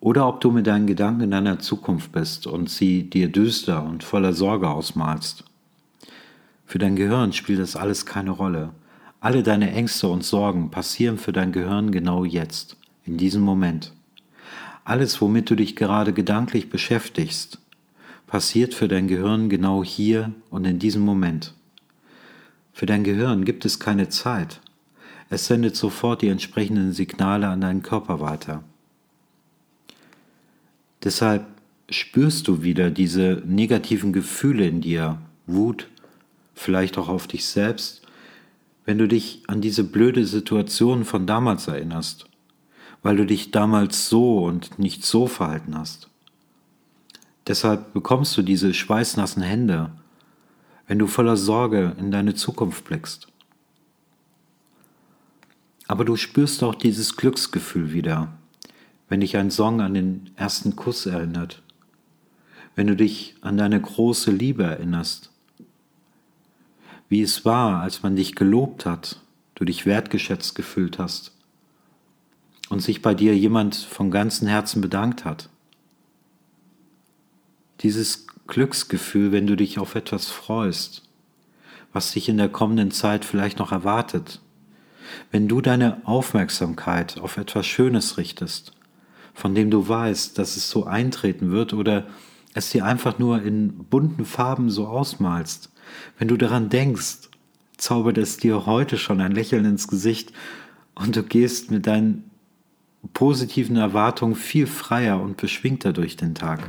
Oder 0.00 0.26
ob 0.26 0.40
du 0.40 0.50
mit 0.50 0.66
deinen 0.66 0.86
Gedanken 0.86 1.24
in 1.24 1.30
deiner 1.32 1.58
Zukunft 1.58 2.12
bist 2.12 2.46
und 2.46 2.70
sie 2.70 3.02
dir 3.10 3.28
düster 3.28 3.84
und 3.84 4.02
voller 4.02 4.32
Sorge 4.32 4.70
ausmalst. 4.70 5.44
Für 6.64 6.78
dein 6.78 6.96
Gehirn 6.96 7.34
spielt 7.34 7.60
das 7.60 7.76
alles 7.76 8.06
keine 8.06 8.30
Rolle. 8.30 8.70
Alle 9.20 9.42
deine 9.42 9.70
Ängste 9.72 10.08
und 10.08 10.24
Sorgen 10.24 10.70
passieren 10.70 11.18
für 11.18 11.32
dein 11.32 11.52
Gehirn 11.52 11.92
genau 11.92 12.24
jetzt, 12.24 12.78
in 13.06 13.16
diesem 13.16 13.42
Moment. 13.42 13.92
Alles, 14.84 15.20
womit 15.20 15.50
du 15.50 15.54
dich 15.54 15.76
gerade 15.76 16.12
gedanklich 16.12 16.70
beschäftigst, 16.70 17.58
passiert 18.26 18.74
für 18.74 18.88
dein 18.88 19.08
Gehirn 19.08 19.48
genau 19.48 19.82
hier 19.82 20.32
und 20.50 20.64
in 20.64 20.78
diesem 20.78 21.02
Moment. 21.02 21.54
Für 22.72 22.86
dein 22.86 23.04
Gehirn 23.04 23.44
gibt 23.44 23.64
es 23.64 23.80
keine 23.80 24.08
Zeit. 24.08 24.60
Es 25.30 25.46
sendet 25.46 25.76
sofort 25.76 26.22
die 26.22 26.28
entsprechenden 26.28 26.92
Signale 26.92 27.48
an 27.48 27.60
deinen 27.60 27.82
Körper 27.82 28.20
weiter. 28.20 28.62
Deshalb 31.02 31.46
spürst 31.88 32.48
du 32.48 32.62
wieder 32.62 32.90
diese 32.90 33.42
negativen 33.46 34.12
Gefühle 34.12 34.66
in 34.66 34.80
dir, 34.80 35.18
Wut, 35.46 35.88
vielleicht 36.54 36.98
auch 36.98 37.08
auf 37.08 37.26
dich 37.26 37.46
selbst, 37.46 38.02
wenn 38.84 38.98
du 38.98 39.08
dich 39.08 39.42
an 39.46 39.60
diese 39.60 39.84
blöde 39.84 40.26
Situation 40.26 41.04
von 41.04 41.26
damals 41.26 41.68
erinnerst, 41.68 42.26
weil 43.06 43.14
du 43.14 43.24
dich 43.24 43.52
damals 43.52 44.08
so 44.08 44.42
und 44.42 44.80
nicht 44.80 45.04
so 45.04 45.28
verhalten 45.28 45.78
hast. 45.78 46.10
Deshalb 47.46 47.92
bekommst 47.92 48.36
du 48.36 48.42
diese 48.42 48.74
schweißnassen 48.74 49.44
Hände 49.44 49.92
wenn 50.88 50.98
du 50.98 51.06
voller 51.06 51.36
Sorge 51.36 51.94
in 51.98 52.10
deine 52.10 52.34
Zukunft 52.34 52.84
blickst. 52.84 53.28
Aber 55.86 56.04
du 56.04 56.16
spürst 56.16 56.64
auch 56.64 56.74
dieses 56.74 57.16
Glücksgefühl 57.16 57.92
wieder, 57.92 58.32
wenn 59.08 59.20
dich 59.20 59.36
ein 59.36 59.52
Song 59.52 59.80
an 59.80 59.94
den 59.94 60.30
ersten 60.34 60.74
Kuss 60.74 61.06
erinnert, 61.06 61.62
wenn 62.74 62.88
du 62.88 62.96
dich 62.96 63.36
an 63.40 63.56
deine 63.56 63.80
große 63.80 64.32
Liebe 64.32 64.64
erinnerst, 64.64 65.30
wie 67.08 67.22
es 67.22 67.44
war, 67.44 67.82
als 67.82 68.02
man 68.02 68.16
dich 68.16 68.34
gelobt 68.34 68.84
hat, 68.84 69.20
du 69.54 69.64
dich 69.64 69.86
wertgeschätzt 69.86 70.56
gefühlt 70.56 70.98
hast 70.98 71.35
und 72.68 72.80
sich 72.80 73.02
bei 73.02 73.14
dir 73.14 73.36
jemand 73.36 73.76
von 73.76 74.10
ganzem 74.10 74.48
Herzen 74.48 74.80
bedankt 74.80 75.24
hat. 75.24 75.48
Dieses 77.80 78.26
Glücksgefühl, 78.46 79.32
wenn 79.32 79.46
du 79.46 79.56
dich 79.56 79.78
auf 79.78 79.94
etwas 79.94 80.28
freust, 80.28 81.02
was 81.92 82.12
dich 82.12 82.28
in 82.28 82.36
der 82.36 82.48
kommenden 82.48 82.90
Zeit 82.90 83.24
vielleicht 83.24 83.58
noch 83.58 83.72
erwartet. 83.72 84.40
Wenn 85.30 85.48
du 85.48 85.60
deine 85.60 86.04
Aufmerksamkeit 86.06 87.18
auf 87.18 87.36
etwas 87.36 87.66
Schönes 87.66 88.18
richtest, 88.18 88.72
von 89.34 89.54
dem 89.54 89.70
du 89.70 89.88
weißt, 89.88 90.38
dass 90.38 90.56
es 90.56 90.68
so 90.70 90.84
eintreten 90.84 91.50
wird 91.50 91.72
oder 91.72 92.06
es 92.54 92.70
dir 92.70 92.84
einfach 92.84 93.18
nur 93.18 93.42
in 93.42 93.84
bunten 93.84 94.24
Farben 94.24 94.70
so 94.70 94.86
ausmalst, 94.86 95.70
wenn 96.18 96.28
du 96.28 96.36
daran 96.36 96.68
denkst, 96.68 97.28
zaubert 97.76 98.18
es 98.18 98.38
dir 98.38 98.66
heute 98.66 98.96
schon 98.96 99.20
ein 99.20 99.32
Lächeln 99.32 99.64
ins 99.64 99.88
Gesicht 99.88 100.32
und 100.94 101.16
du 101.16 101.22
gehst 101.22 101.70
mit 101.70 101.86
deinen 101.86 102.30
positiven 103.12 103.76
Erwartungen 103.76 104.34
viel 104.34 104.66
freier 104.66 105.20
und 105.20 105.36
beschwingter 105.36 105.92
durch 105.92 106.16
den 106.16 106.34
Tag. 106.34 106.60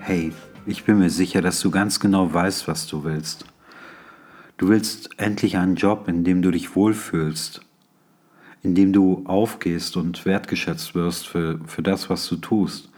Hey, 0.00 0.32
ich 0.66 0.84
bin 0.84 0.98
mir 0.98 1.10
sicher, 1.10 1.42
dass 1.42 1.60
du 1.60 1.70
ganz 1.70 1.98
genau 1.98 2.32
weißt, 2.32 2.68
was 2.68 2.86
du 2.86 3.04
willst. 3.04 3.46
Du 4.56 4.68
willst 4.68 5.10
endlich 5.16 5.56
einen 5.56 5.76
Job, 5.76 6.08
in 6.08 6.24
dem 6.24 6.42
du 6.42 6.50
dich 6.50 6.76
wohlfühlst, 6.76 7.60
in 8.62 8.74
dem 8.74 8.92
du 8.92 9.24
aufgehst 9.26 9.96
und 9.96 10.24
wertgeschätzt 10.24 10.94
wirst 10.94 11.26
für, 11.26 11.58
für 11.66 11.82
das, 11.82 12.08
was 12.10 12.28
du 12.28 12.36
tust. 12.36 12.90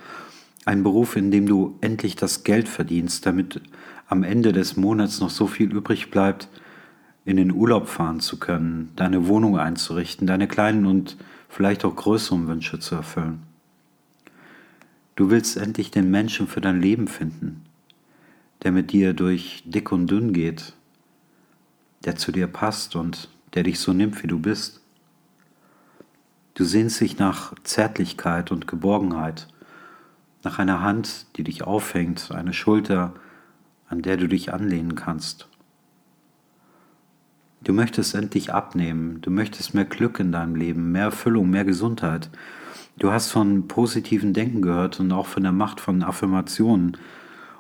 Ein 0.65 0.83
Beruf, 0.83 1.17
in 1.17 1.31
dem 1.31 1.47
du 1.47 1.79
endlich 1.81 2.17
das 2.17 2.45
Geld 2.45 2.69
verdienst, 2.69 3.25
damit 3.25 3.61
am 4.09 4.23
Ende 4.23 4.53
des 4.53 4.77
Monats 4.77 5.21
noch 5.21 5.31
so 5.31 5.47
viel 5.47 5.73
übrig 5.73 6.11
bleibt, 6.11 6.49
in 7.25 7.37
den 7.37 7.53
Urlaub 7.53 7.89
fahren 7.89 8.21
zu 8.21 8.39
können, 8.39 8.93
deine 8.95 9.27
Wohnung 9.27 9.59
einzurichten, 9.59 10.27
deine 10.27 10.47
kleinen 10.47 10.87
und 10.87 11.17
vielleicht 11.49 11.85
auch 11.85 11.97
größeren 11.97 12.47
Wünsche 12.47 12.79
zu 12.79 12.95
erfüllen. 12.95 13.43
Du 15.17 15.31
willst 15.31 15.57
endlich 15.57 15.91
den 15.91 16.11
Menschen 16.11 16.47
für 16.47 16.61
dein 16.61 16.81
Leben 16.81 17.09
finden, 17.09 17.65
der 18.63 18.71
mit 18.71 18.93
dir 18.93 19.13
durch 19.13 19.65
dick 19.67 19.91
und 19.91 20.07
dünn 20.09 20.33
geht, 20.33 20.75
der 22.05 22.17
zu 22.17 22.31
dir 22.31 22.47
passt 22.47 22.95
und 22.95 23.29
der 23.55 23.65
dich 23.65 23.81
so 23.81 23.93
nimmt, 23.93 24.23
wie 24.23 24.29
du 24.29 24.39
bist. 24.39 24.83
Du 26.55 26.65
sehnst 26.65 27.01
dich 27.01 27.19
nach 27.19 27.55
Zärtlichkeit 27.65 28.53
und 28.53 28.69
Geborgenheit, 28.69 29.49
nach 30.45 30.59
einer 30.59 30.81
Hand, 30.81 31.27
die 31.37 31.45
dich 31.45 31.65
aufhängt, 31.65 32.31
eine 32.31 32.53
Schulter, 32.53 33.15
an 33.89 34.03
der 34.03 34.17
du 34.17 34.29
dich 34.29 34.53
anlehnen 34.53 34.95
kannst. 34.95 35.49
Du 37.63 37.73
möchtest 37.73 38.15
endlich 38.15 38.53
abnehmen, 38.53 39.21
du 39.23 39.31
möchtest 39.31 39.75
mehr 39.75 39.85
Glück 39.85 40.21
in 40.21 40.31
deinem 40.33 40.55
Leben, 40.55 40.93
mehr 40.93 41.05
Erfüllung, 41.05 41.51
mehr 41.51 41.65
Gesundheit. 41.65 42.31
Du 42.99 43.11
hast 43.11 43.31
von 43.31 43.67
positiven 43.67 44.33
Denken 44.33 44.63
gehört 44.63 45.01
und 45.01 45.11
auch 45.13 45.27
von 45.27 45.43
der 45.43 45.53
Macht 45.53 45.81
von 45.81 46.03
Affirmationen, 46.03 46.97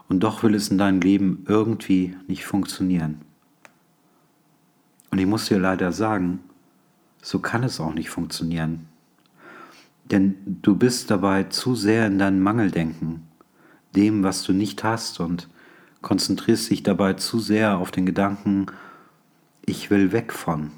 und 0.08 0.20
doch 0.22 0.44
will 0.44 0.54
es 0.54 0.68
in 0.68 0.78
deinem 0.78 1.00
Leben 1.00 1.44
irgendwie 1.48 2.16
nicht 2.28 2.44
funktionieren. 2.44 3.22
Und 5.10 5.18
ich 5.18 5.26
muss 5.26 5.46
dir 5.46 5.58
leider 5.58 5.90
sagen, 5.90 6.40
so 7.22 7.40
kann 7.40 7.64
es 7.64 7.80
auch 7.80 7.92
nicht 7.92 8.10
funktionieren. 8.10 8.86
Denn 10.04 10.36
du 10.62 10.76
bist 10.76 11.10
dabei 11.10 11.44
zu 11.44 11.74
sehr 11.74 12.06
in 12.06 12.20
deinem 12.20 12.40
Mangeldenken, 12.40 13.26
dem, 13.96 14.22
was 14.22 14.44
du 14.44 14.52
nicht 14.52 14.84
hast, 14.84 15.18
und 15.18 15.48
konzentrierst 16.06 16.70
dich 16.70 16.82
dabei 16.82 17.14
zu 17.14 17.40
sehr 17.40 17.78
auf 17.78 17.90
den 17.90 18.06
Gedanken, 18.06 18.66
ich 19.64 19.90
will 19.90 20.12
weg 20.12 20.32
von. 20.32 20.70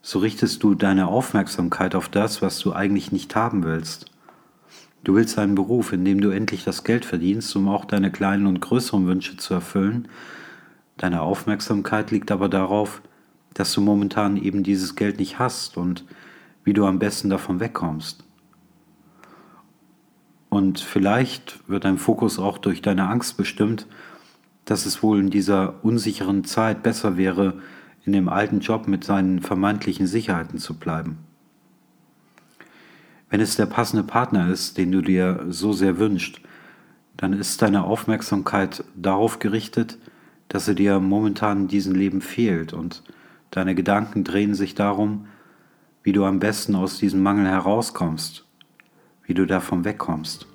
So 0.00 0.18
richtest 0.18 0.62
du 0.62 0.74
deine 0.74 1.06
Aufmerksamkeit 1.06 1.94
auf 1.94 2.08
das, 2.08 2.42
was 2.42 2.58
du 2.58 2.72
eigentlich 2.72 3.12
nicht 3.12 3.36
haben 3.36 3.64
willst. 3.64 4.06
Du 5.04 5.14
willst 5.14 5.38
einen 5.38 5.54
Beruf, 5.54 5.92
in 5.92 6.04
dem 6.04 6.20
du 6.20 6.30
endlich 6.30 6.64
das 6.64 6.84
Geld 6.84 7.04
verdienst, 7.04 7.54
um 7.54 7.68
auch 7.68 7.84
deine 7.84 8.10
kleinen 8.10 8.46
und 8.46 8.60
größeren 8.60 9.06
Wünsche 9.06 9.36
zu 9.36 9.54
erfüllen, 9.54 10.08
Deine 11.02 11.22
Aufmerksamkeit 11.22 12.10
liegt 12.10 12.30
aber 12.30 12.48
darauf, 12.48 13.02
dass 13.54 13.72
du 13.72 13.80
momentan 13.80 14.36
eben 14.36 14.62
dieses 14.62 14.94
Geld 14.94 15.18
nicht 15.18 15.38
hast 15.38 15.76
und 15.76 16.04
wie 16.64 16.72
du 16.72 16.86
am 16.86 16.98
besten 16.98 17.28
davon 17.28 17.60
wegkommst. 17.60 18.24
Und 20.52 20.80
vielleicht 20.80 21.66
wird 21.66 21.84
dein 21.84 21.96
Fokus 21.96 22.38
auch 22.38 22.58
durch 22.58 22.82
deine 22.82 23.08
Angst 23.08 23.38
bestimmt, 23.38 23.86
dass 24.66 24.84
es 24.84 25.02
wohl 25.02 25.18
in 25.18 25.30
dieser 25.30 25.82
unsicheren 25.82 26.44
Zeit 26.44 26.82
besser 26.82 27.16
wäre, 27.16 27.54
in 28.04 28.12
dem 28.12 28.28
alten 28.28 28.60
Job 28.60 28.86
mit 28.86 29.02
seinen 29.02 29.40
vermeintlichen 29.40 30.06
Sicherheiten 30.06 30.58
zu 30.58 30.78
bleiben. 30.78 31.16
Wenn 33.30 33.40
es 33.40 33.56
der 33.56 33.64
passende 33.64 34.02
Partner 34.02 34.50
ist, 34.50 34.76
den 34.76 34.92
du 34.92 35.00
dir 35.00 35.46
so 35.48 35.72
sehr 35.72 35.98
wünschst, 35.98 36.42
dann 37.16 37.32
ist 37.32 37.62
deine 37.62 37.84
Aufmerksamkeit 37.84 38.84
darauf 38.94 39.38
gerichtet, 39.38 39.96
dass 40.48 40.68
er 40.68 40.74
dir 40.74 41.00
momentan 41.00 41.62
in 41.62 41.68
diesem 41.68 41.94
Leben 41.94 42.20
fehlt 42.20 42.74
und 42.74 43.02
deine 43.50 43.74
Gedanken 43.74 44.22
drehen 44.22 44.54
sich 44.54 44.74
darum, 44.74 45.28
wie 46.02 46.12
du 46.12 46.26
am 46.26 46.40
besten 46.40 46.74
aus 46.74 46.98
diesem 46.98 47.22
Mangel 47.22 47.46
herauskommst, 47.46 48.44
wie 49.26 49.34
du 49.34 49.46
davon 49.46 49.84
wegkommst. 49.84 50.46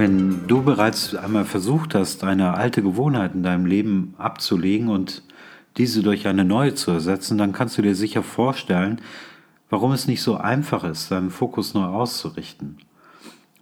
Wenn 0.00 0.46
du 0.46 0.62
bereits 0.62 1.14
einmal 1.14 1.44
versucht 1.44 1.94
hast, 1.94 2.24
eine 2.24 2.54
alte 2.54 2.82
Gewohnheit 2.82 3.34
in 3.34 3.42
deinem 3.42 3.66
Leben 3.66 4.14
abzulegen 4.16 4.88
und 4.88 5.22
diese 5.76 6.02
durch 6.02 6.26
eine 6.26 6.44
neue 6.44 6.74
zu 6.74 6.90
ersetzen, 6.90 7.36
dann 7.36 7.52
kannst 7.52 7.76
du 7.76 7.82
dir 7.82 7.94
sicher 7.94 8.22
vorstellen, 8.22 9.00
warum 9.68 9.92
es 9.92 10.06
nicht 10.06 10.22
so 10.22 10.36
einfach 10.36 10.84
ist, 10.84 11.10
deinen 11.10 11.30
Fokus 11.30 11.74
neu 11.74 11.84
auszurichten. 11.84 12.78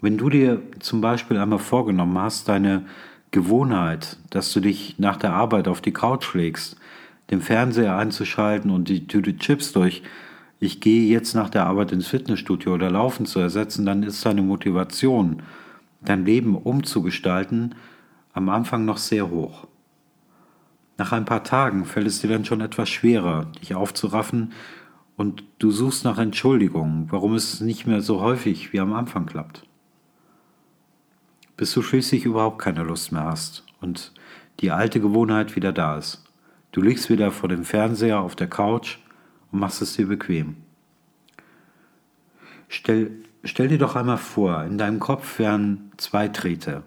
Wenn 0.01 0.17
du 0.17 0.31
dir 0.31 0.63
zum 0.79 1.01
Beispiel 1.01 1.39
einmal 1.39 1.59
vorgenommen 1.59 2.17
hast, 2.19 2.49
deine 2.49 2.85
Gewohnheit, 3.33 4.17
dass 4.31 4.53
du 4.53 4.61
dich 4.61 4.95
nach 4.99 5.17
der 5.17 5.33
Arbeit 5.33 5.69
auf 5.69 5.81
die 5.81 5.93
Couch 5.93 6.35
legst, 6.35 6.77
den 7.31 7.41
Fernseher 7.41 7.97
einzuschalten 7.97 8.71
und 8.71 8.89
die 8.89 9.07
Tüte 9.07 9.37
Chips 9.37 9.73
durch, 9.73 10.03
ich 10.61 10.81
gehe 10.81 11.09
jetzt 11.09 11.35
nach 11.35 11.51
der 11.51 11.67
Arbeit 11.67 11.93
ins 11.93 12.09
Fitnessstudio 12.09 12.75
oder 12.75 12.91
laufen 12.91 13.27
zu 13.27 13.39
ersetzen, 13.39 13.87
dann 13.87 14.03
ist 14.03 14.25
deine 14.27 14.43
Motivation, 14.43 15.43
dein 16.01 16.25
Leben 16.25 16.57
umzugestalten, 16.57 17.75
am 18.33 18.49
Anfang 18.49 18.85
noch 18.85 18.99
sehr 18.99 19.31
hoch. 19.31 19.67
Nach 20.97 21.13
ein 21.13 21.25
paar 21.25 21.45
Tagen 21.45 21.85
fällt 21.85 22.09
es 22.09 22.21
dir 22.21 22.29
dann 22.29 22.45
schon 22.45 22.61
etwas 22.61 22.89
schwerer, 22.89 23.47
dich 23.61 23.75
aufzuraffen 23.75 24.53
und 25.17 25.45
du 25.59 25.71
suchst 25.71 26.05
nach 26.05 26.19
Entschuldigungen, 26.19 27.07
warum 27.11 27.35
es 27.35 27.61
nicht 27.61 27.87
mehr 27.87 28.01
so 28.01 28.21
häufig 28.21 28.73
wie 28.73 28.81
am 28.81 28.93
Anfang 28.93 29.27
klappt 29.27 29.69
bis 31.59 31.73
du 31.75 31.83
schließlich 31.83 32.25
überhaupt 32.25 32.61
keine 32.61 32.85
Lust 32.85 33.13
mehr 33.13 33.25
hast 33.25 33.65
und 33.83 34.13
die 34.61 34.71
alte 34.71 35.01
Gewohnheit 35.01 35.57
wieder 35.57 35.73
da 35.73 35.99
ist. 35.99 36.25
Du 36.79 36.85
liegst 36.85 37.11
wieder 37.11 37.33
vor 37.33 37.49
dem 37.49 37.65
Fernseher 37.65 38.21
auf 38.21 38.37
der 38.37 38.47
Couch 38.47 38.99
und 39.51 39.59
machst 39.59 39.83
es 39.83 39.95
dir 39.95 40.07
bequem. 40.07 40.59
Stell, 42.69 43.11
stell 43.43 43.67
dir 43.67 43.79
doch 43.79 43.97
einmal 43.97 44.17
vor, 44.17 44.63
in 44.63 44.79
deinem 44.79 45.01
Kopf 45.01 45.41
wären 45.41 45.91
zwei 45.97 46.29
Drähte. 46.29 46.85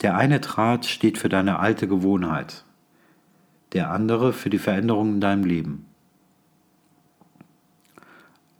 Der 0.00 0.16
eine 0.16 0.40
Draht 0.40 0.86
steht 0.86 1.18
für 1.18 1.28
deine 1.28 1.58
alte 1.58 1.88
Gewohnheit, 1.88 2.64
der 3.74 3.90
andere 3.90 4.32
für 4.32 4.48
die 4.48 4.56
Veränderung 4.56 5.16
in 5.16 5.20
deinem 5.20 5.44
Leben. 5.44 5.84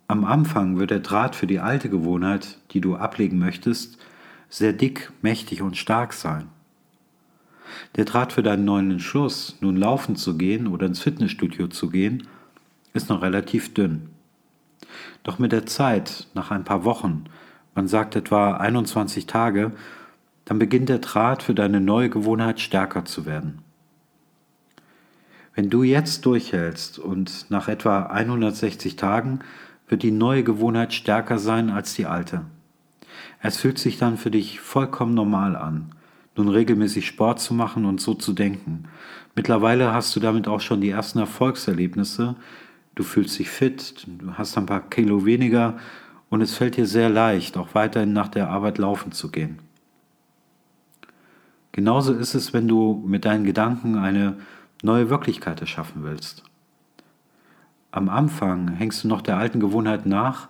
Am 0.07 0.23
Anfang 0.23 0.77
wird 0.77 0.91
der 0.91 0.99
Draht 0.99 1.35
für 1.35 1.47
die 1.47 1.61
alte 1.61 1.89
Gewohnheit, 1.89 2.59
die 2.73 2.81
du 2.81 2.95
ablegen 2.95 3.39
möchtest, 3.39 3.97
sehr 4.49 4.73
dick, 4.73 5.11
mächtig 5.23 5.63
und 5.63 5.77
stark 5.77 6.13
sein. 6.13 6.47
Der 7.95 8.05
Draht 8.05 8.33
für 8.33 8.43
deinen 8.43 8.65
neuen 8.65 8.91
Entschluss, 8.91 9.57
nun 9.61 9.75
laufen 9.75 10.15
zu 10.15 10.37
gehen 10.37 10.67
oder 10.67 10.85
ins 10.85 11.01
Fitnessstudio 11.01 11.67
zu 11.67 11.89
gehen, 11.89 12.27
ist 12.93 13.09
noch 13.09 13.21
relativ 13.21 13.73
dünn. 13.73 14.09
Doch 15.23 15.39
mit 15.39 15.51
der 15.51 15.65
Zeit, 15.65 16.27
nach 16.33 16.51
ein 16.51 16.63
paar 16.63 16.83
Wochen, 16.83 17.25
man 17.75 17.87
sagt 17.87 18.15
etwa 18.15 18.53
21 18.53 19.27
Tage, 19.27 19.71
dann 20.45 20.59
beginnt 20.59 20.89
der 20.89 20.99
Draht 20.99 21.43
für 21.43 21.53
deine 21.53 21.79
neue 21.79 22.09
Gewohnheit 22.09 22.59
stärker 22.59 23.05
zu 23.05 23.25
werden. 23.25 23.59
Wenn 25.53 25.69
du 25.69 25.83
jetzt 25.83 26.25
durchhältst 26.25 26.97
und 26.97 27.49
nach 27.49 27.67
etwa 27.67 28.03
160 28.03 28.95
Tagen 28.95 29.39
wird 29.87 30.03
die 30.03 30.11
neue 30.11 30.43
Gewohnheit 30.43 30.93
stärker 30.93 31.37
sein 31.37 31.69
als 31.69 31.93
die 31.93 32.05
alte. 32.05 32.45
Es 33.41 33.57
fühlt 33.57 33.77
sich 33.77 33.97
dann 33.97 34.17
für 34.17 34.31
dich 34.31 34.59
vollkommen 34.59 35.13
normal 35.13 35.55
an, 35.55 35.91
nun 36.35 36.49
regelmäßig 36.49 37.07
Sport 37.07 37.39
zu 37.39 37.53
machen 37.53 37.85
und 37.85 37.99
so 37.99 38.13
zu 38.13 38.33
denken. 38.33 38.85
Mittlerweile 39.35 39.93
hast 39.93 40.15
du 40.15 40.19
damit 40.19 40.47
auch 40.47 40.61
schon 40.61 40.81
die 40.81 40.89
ersten 40.89 41.19
Erfolgserlebnisse. 41.19 42.35
Du 42.95 43.03
fühlst 43.03 43.37
dich 43.39 43.49
fit, 43.49 44.05
du 44.07 44.33
hast 44.33 44.57
ein 44.57 44.65
paar 44.65 44.89
Kilo 44.89 45.25
weniger 45.25 45.77
und 46.29 46.41
es 46.41 46.55
fällt 46.55 46.77
dir 46.77 46.85
sehr 46.85 47.09
leicht, 47.09 47.57
auch 47.57 47.73
weiterhin 47.73 48.13
nach 48.13 48.27
der 48.27 48.49
Arbeit 48.49 48.77
laufen 48.77 49.11
zu 49.11 49.31
gehen. 49.31 49.59
Genauso 51.71 52.13
ist 52.13 52.33
es, 52.33 52.53
wenn 52.53 52.67
du 52.67 53.01
mit 53.05 53.23
deinen 53.25 53.45
Gedanken 53.45 53.97
eine 53.97 54.37
neue 54.83 55.09
Wirklichkeit 55.09 55.61
erschaffen 55.61 56.03
willst. 56.03 56.43
Am 57.91 58.09
Anfang 58.09 58.69
hängst 58.69 59.03
du 59.03 59.07
noch 59.07 59.21
der 59.21 59.37
alten 59.37 59.59
Gewohnheit 59.59 60.05
nach, 60.05 60.49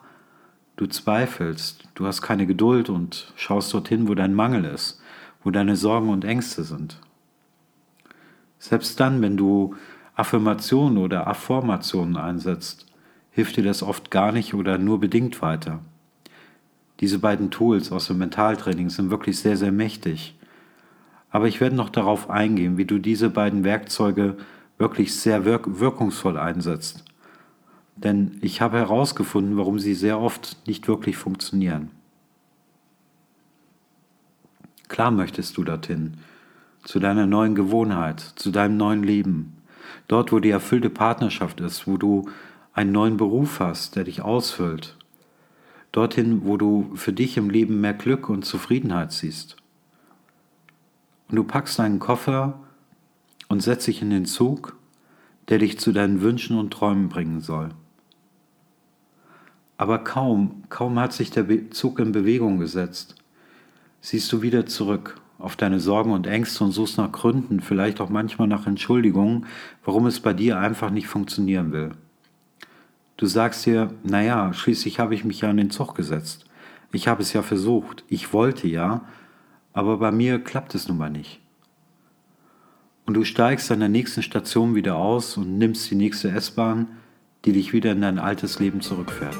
Du 0.78 0.88
zweifelst, 0.88 1.84
du 1.96 2.08
hast 2.08 2.22
keine 2.22 2.48
Geduld 2.48 2.90
und 2.90 3.34
schaust 3.36 3.74
dorthin, 3.74 4.08
wo 4.08 4.16
dein 4.16 4.34
Mangel 4.34 4.66
ist, 4.66 5.01
wo 5.44 5.52
deine 5.52 5.76
Sorgen 5.76 6.10
und 6.10 6.26
Ängste 6.26 6.64
sind. 6.64 7.00
Selbst 8.60 9.00
dann, 9.00 9.22
wenn 9.22 9.38
du 9.38 9.76
Affirmationen 10.16 10.98
oder 10.98 11.28
Afformationen 11.28 12.18
einsetzt, 12.18 12.86
hilft 13.32 13.58
dir 13.58 13.64
das 13.64 13.82
oft 13.82 14.12
gar 14.12 14.32
nicht 14.32 14.54
oder 14.54 14.78
nur 14.78 15.00
bedingt 15.00 15.42
weiter. 15.42 15.80
Diese 17.00 17.18
beiden 17.18 17.50
Tools 17.50 17.92
aus 17.92 18.08
dem 18.08 18.20
Mentaltraining 18.20 18.90
sind 18.90 19.10
wirklich 19.10 19.40
sehr, 19.40 19.58
sehr 19.58 19.72
mächtig. 19.72 20.38
Aber 21.32 21.48
ich 21.48 21.62
werde 21.62 21.76
noch 21.76 21.90
darauf 21.90 22.30
eingehen, 22.30 22.78
wie 22.78 22.86
du 22.86 23.00
diese 23.00 23.30
beiden 23.30 23.64
Werkzeuge 23.64 24.38
wirklich 24.78 25.16
sehr 25.16 25.46
wirk 25.46 25.80
wirkungsvoll 25.80 26.38
einsetzt 26.38 27.06
denn 28.04 28.38
ich 28.42 28.62
habe 28.62 28.78
herausgefunden, 28.78 29.58
warum 29.58 29.80
sie 29.80 29.94
sehr 29.94 30.20
oft 30.20 30.68
nicht 30.68 30.88
wirklich 30.88 31.18
funktionieren. 31.18 31.92
Klar 34.92 35.10
möchtest 35.10 35.56
du 35.56 35.64
dorthin, 35.64 36.18
zu 36.84 37.00
deiner 37.00 37.26
neuen 37.26 37.56
Gewohnheit, 37.56 38.20
zu 38.20 38.52
deinem 38.52 38.76
neuen 38.76 39.04
Leben. 39.04 39.56
Dort, 40.10 40.34
wo 40.34 40.40
die 40.40 40.50
erfüllte 40.50 40.90
Partnerschaft 40.90 41.62
ist, 41.62 41.88
wo 41.88 41.96
du 41.96 42.28
einen 42.74 42.92
neuen 42.92 43.16
Beruf 43.16 43.62
hast, 43.62 43.96
der 43.96 44.04
dich 44.04 44.22
ausfüllt. 44.22 44.98
Dorthin, 45.94 46.44
wo 46.44 46.58
du 46.58 46.92
für 46.96 47.14
dich 47.14 47.38
im 47.38 47.50
Leben 47.50 47.80
mehr 47.80 47.94
Glück 47.94 48.28
und 48.28 48.44
Zufriedenheit 48.44 49.14
siehst. 49.14 49.56
Und 51.30 51.38
du 51.38 51.46
packst 51.46 51.80
deinen 51.80 52.00
Koffer 52.00 52.60
und 53.48 53.64
setzt 53.64 53.88
dich 53.88 54.02
in 54.02 54.10
den 54.10 54.26
Zug, 54.26 54.76
der 55.48 55.60
dich 55.60 55.80
zu 55.80 55.94
deinen 55.94 56.22
Wünschen 56.22 56.58
und 56.58 56.74
Träumen 56.74 57.08
bringen 57.08 57.40
soll. 57.40 57.70
Aber 59.78 60.00
kaum, 60.00 60.64
kaum 60.68 61.00
hat 61.00 61.14
sich 61.14 61.32
der 61.32 61.72
Zug 61.72 62.00
in 62.00 62.12
Bewegung 62.12 62.60
gesetzt, 62.60 63.16
siehst 64.02 64.32
du 64.32 64.42
wieder 64.42 64.66
zurück 64.66 65.22
auf 65.40 65.56
deine 65.56 65.80
Sorgen 65.80 66.12
und 66.12 66.28
Ängste 66.28 66.64
und 66.64 66.72
suchst 66.72 66.98
nach 66.98 67.12
Gründen, 67.12 67.62
vielleicht 67.62 68.02
auch 68.02 68.10
manchmal 68.10 68.48
nach 68.48 68.68
Entschuldigungen, 68.68 69.46
warum 69.84 70.06
es 70.06 70.20
bei 70.20 70.34
dir 70.34 70.60
einfach 70.60 70.92
nicht 70.92 71.08
funktionieren 71.08 71.72
will. 71.72 71.92
Du 73.18 73.26
sagst 73.26 73.66
dir, 73.66 73.94
naja, 74.04 74.54
schließlich 74.54 75.00
habe 75.00 75.16
ich 75.16 75.24
mich 75.24 75.42
ja 75.42 75.50
an 75.50 75.58
den 75.58 75.72
Zug 75.72 75.96
gesetzt. 75.96 76.46
Ich 76.92 77.08
habe 77.08 77.22
es 77.22 77.34
ja 77.34 77.42
versucht, 77.42 78.04
ich 78.08 78.34
wollte 78.34 78.68
ja, 78.68 79.06
aber 79.74 79.98
bei 79.98 80.12
mir 80.12 80.44
klappt 80.44 80.76
es 80.76 80.88
nun 80.88 80.98
mal 80.98 81.10
nicht. 81.10 81.40
Und 83.06 83.16
du 83.16 83.24
steigst 83.24 83.72
an 83.72 83.80
der 83.80 83.90
nächsten 83.90 84.22
Station 84.24 84.76
wieder 84.76 84.96
aus 84.96 85.38
und 85.38 85.58
nimmst 85.58 85.90
die 85.90 85.96
nächste 85.96 86.30
S-Bahn, 86.32 86.88
die 87.46 87.54
dich 87.54 87.74
wieder 87.74 87.92
in 87.92 88.02
dein 88.02 88.20
altes 88.20 88.60
Leben 88.60 88.82
zurückfährt. 88.82 89.38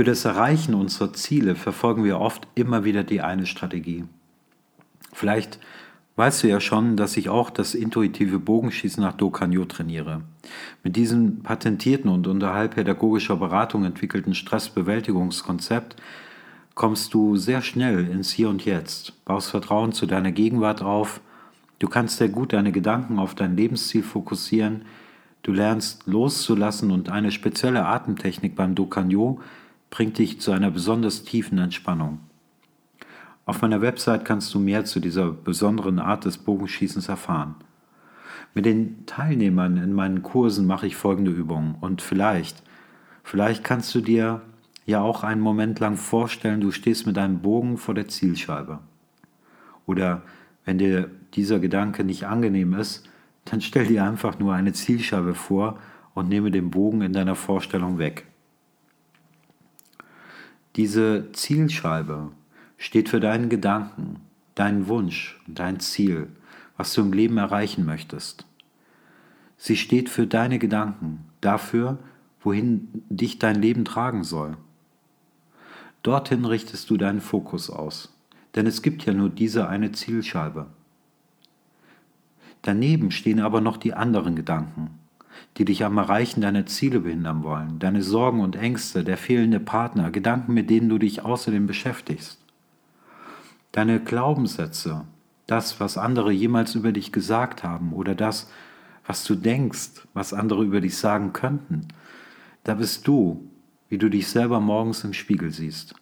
Für 0.00 0.04
das 0.04 0.24
Erreichen 0.24 0.72
unserer 0.72 1.12
Ziele 1.12 1.54
verfolgen 1.54 2.04
wir 2.04 2.20
oft 2.20 2.48
immer 2.54 2.84
wieder 2.84 3.04
die 3.04 3.20
eine 3.20 3.44
Strategie. 3.44 4.06
Vielleicht 5.12 5.58
weißt 6.16 6.42
du 6.42 6.48
ja 6.48 6.58
schon, 6.58 6.96
dass 6.96 7.18
ich 7.18 7.28
auch 7.28 7.50
das 7.50 7.74
intuitive 7.74 8.38
Bogenschießen 8.38 9.02
nach 9.02 9.12
Dokanyo 9.12 9.66
trainiere. 9.66 10.22
Mit 10.82 10.96
diesem 10.96 11.42
patentierten 11.42 12.10
und 12.10 12.26
unter 12.28 12.54
heilpädagogischer 12.54 13.36
Beratung 13.36 13.84
entwickelten 13.84 14.34
Stressbewältigungskonzept 14.34 15.96
kommst 16.74 17.12
du 17.12 17.36
sehr 17.36 17.60
schnell 17.60 18.08
ins 18.08 18.30
Hier 18.30 18.48
und 18.48 18.64
Jetzt, 18.64 19.22
baust 19.26 19.50
Vertrauen 19.50 19.92
zu 19.92 20.06
deiner 20.06 20.32
Gegenwart 20.32 20.80
auf, 20.80 21.20
du 21.78 21.88
kannst 21.88 22.16
sehr 22.16 22.30
gut 22.30 22.54
deine 22.54 22.72
Gedanken 22.72 23.18
auf 23.18 23.34
dein 23.34 23.54
Lebensziel 23.54 24.02
fokussieren, 24.02 24.86
du 25.42 25.52
lernst 25.52 26.06
loszulassen 26.06 26.90
und 26.90 27.10
eine 27.10 27.30
spezielle 27.32 27.84
Atemtechnik 27.84 28.56
beim 28.56 28.74
Dokanyo 28.74 29.40
bringt 29.90 30.18
dich 30.18 30.40
zu 30.40 30.52
einer 30.52 30.70
besonders 30.70 31.24
tiefen 31.24 31.58
Entspannung. 31.58 32.20
Auf 33.44 33.62
meiner 33.62 33.82
Website 33.82 34.24
kannst 34.24 34.54
du 34.54 34.60
mehr 34.60 34.84
zu 34.84 35.00
dieser 35.00 35.32
besonderen 35.32 35.98
Art 35.98 36.24
des 36.24 36.38
Bogenschießens 36.38 37.08
erfahren. 37.08 37.56
Mit 38.54 38.64
den 38.64 39.04
Teilnehmern 39.06 39.76
in 39.76 39.92
meinen 39.92 40.22
Kursen 40.22 40.66
mache 40.66 40.86
ich 40.86 40.96
folgende 40.96 41.30
Übungen 41.30 41.74
und 41.80 42.02
vielleicht, 42.02 42.62
vielleicht 43.22 43.64
kannst 43.64 43.94
du 43.94 44.00
dir 44.00 44.42
ja 44.86 45.00
auch 45.00 45.24
einen 45.24 45.40
Moment 45.40 45.80
lang 45.80 45.96
vorstellen, 45.96 46.60
du 46.60 46.70
stehst 46.70 47.06
mit 47.06 47.16
deinem 47.16 47.40
Bogen 47.40 47.76
vor 47.76 47.94
der 47.94 48.08
Zielscheibe. 48.08 48.80
Oder 49.86 50.22
wenn 50.64 50.78
dir 50.78 51.10
dieser 51.34 51.58
Gedanke 51.58 52.04
nicht 52.04 52.26
angenehm 52.26 52.74
ist, 52.74 53.08
dann 53.44 53.60
stell 53.60 53.86
dir 53.86 54.04
einfach 54.04 54.38
nur 54.38 54.54
eine 54.54 54.72
Zielscheibe 54.72 55.34
vor 55.34 55.78
und 56.14 56.28
nehme 56.28 56.50
den 56.50 56.70
Bogen 56.70 57.02
in 57.02 57.12
deiner 57.12 57.34
Vorstellung 57.34 57.98
weg. 57.98 58.29
Diese 60.76 61.32
Zielscheibe 61.32 62.30
steht 62.78 63.08
für 63.08 63.20
deinen 63.20 63.48
Gedanken, 63.48 64.20
deinen 64.54 64.86
Wunsch, 64.86 65.40
dein 65.48 65.80
Ziel, 65.80 66.28
was 66.76 66.94
du 66.94 67.00
im 67.00 67.12
Leben 67.12 67.38
erreichen 67.38 67.84
möchtest. 67.84 68.46
Sie 69.56 69.76
steht 69.76 70.08
für 70.08 70.26
deine 70.26 70.58
Gedanken, 70.58 71.26
dafür, 71.40 71.98
wohin 72.40 72.88
dich 73.08 73.38
dein 73.38 73.60
Leben 73.60 73.84
tragen 73.84 74.24
soll. 74.24 74.56
Dorthin 76.02 76.44
richtest 76.44 76.88
du 76.88 76.96
deinen 76.96 77.20
Fokus 77.20 77.68
aus, 77.68 78.16
denn 78.54 78.66
es 78.66 78.80
gibt 78.80 79.04
ja 79.04 79.12
nur 79.12 79.28
diese 79.28 79.68
eine 79.68 79.92
Zielscheibe. 79.92 80.66
Daneben 82.62 83.10
stehen 83.10 83.40
aber 83.40 83.60
noch 83.60 83.76
die 83.76 83.92
anderen 83.92 84.36
Gedanken, 84.36 84.99
die 85.56 85.64
dich 85.64 85.84
am 85.84 85.98
Erreichen 85.98 86.40
deiner 86.40 86.66
Ziele 86.66 87.00
behindern 87.00 87.42
wollen, 87.42 87.78
deine 87.78 88.02
Sorgen 88.02 88.40
und 88.40 88.56
Ängste, 88.56 89.04
der 89.04 89.16
fehlende 89.16 89.60
Partner, 89.60 90.10
Gedanken, 90.10 90.54
mit 90.54 90.70
denen 90.70 90.88
du 90.88 90.98
dich 90.98 91.24
außerdem 91.24 91.66
beschäftigst. 91.66 92.38
Deine 93.72 94.00
Glaubenssätze, 94.00 95.04
das, 95.46 95.80
was 95.80 95.98
andere 95.98 96.32
jemals 96.32 96.74
über 96.74 96.92
dich 96.92 97.12
gesagt 97.12 97.62
haben 97.62 97.92
oder 97.92 98.14
das, 98.14 98.50
was 99.06 99.24
du 99.24 99.34
denkst, 99.34 100.06
was 100.14 100.32
andere 100.32 100.64
über 100.64 100.80
dich 100.80 100.96
sagen 100.96 101.32
könnten, 101.32 101.88
da 102.64 102.74
bist 102.74 103.06
du, 103.06 103.48
wie 103.88 103.98
du 103.98 104.08
dich 104.08 104.28
selber 104.28 104.60
morgens 104.60 105.04
im 105.04 105.12
Spiegel 105.12 105.50
siehst. 105.50 105.94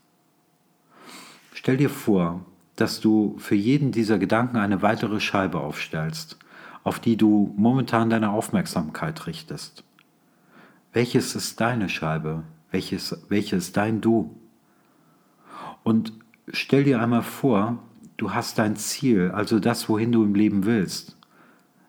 Stell 1.54 1.76
dir 1.76 1.90
vor, 1.90 2.44
dass 2.76 3.00
du 3.00 3.36
für 3.38 3.54
jeden 3.54 3.90
dieser 3.92 4.18
Gedanken 4.18 4.56
eine 4.56 4.82
weitere 4.82 5.20
Scheibe 5.20 5.60
aufstellst 5.60 6.38
auf 6.84 7.00
die 7.00 7.16
du 7.16 7.54
momentan 7.56 8.10
deine 8.10 8.30
Aufmerksamkeit 8.30 9.26
richtest. 9.26 9.84
Welches 10.92 11.34
ist 11.34 11.60
deine 11.60 11.88
Scheibe? 11.88 12.44
Welches, 12.70 13.24
welches 13.28 13.66
ist 13.66 13.76
dein 13.76 14.00
Du? 14.00 14.34
Und 15.82 16.12
stell 16.52 16.84
dir 16.84 17.00
einmal 17.00 17.22
vor, 17.22 17.78
du 18.16 18.32
hast 18.32 18.58
dein 18.58 18.76
Ziel, 18.76 19.30
also 19.30 19.58
das, 19.58 19.88
wohin 19.88 20.12
du 20.12 20.24
im 20.24 20.34
Leben 20.34 20.64
willst, 20.64 21.16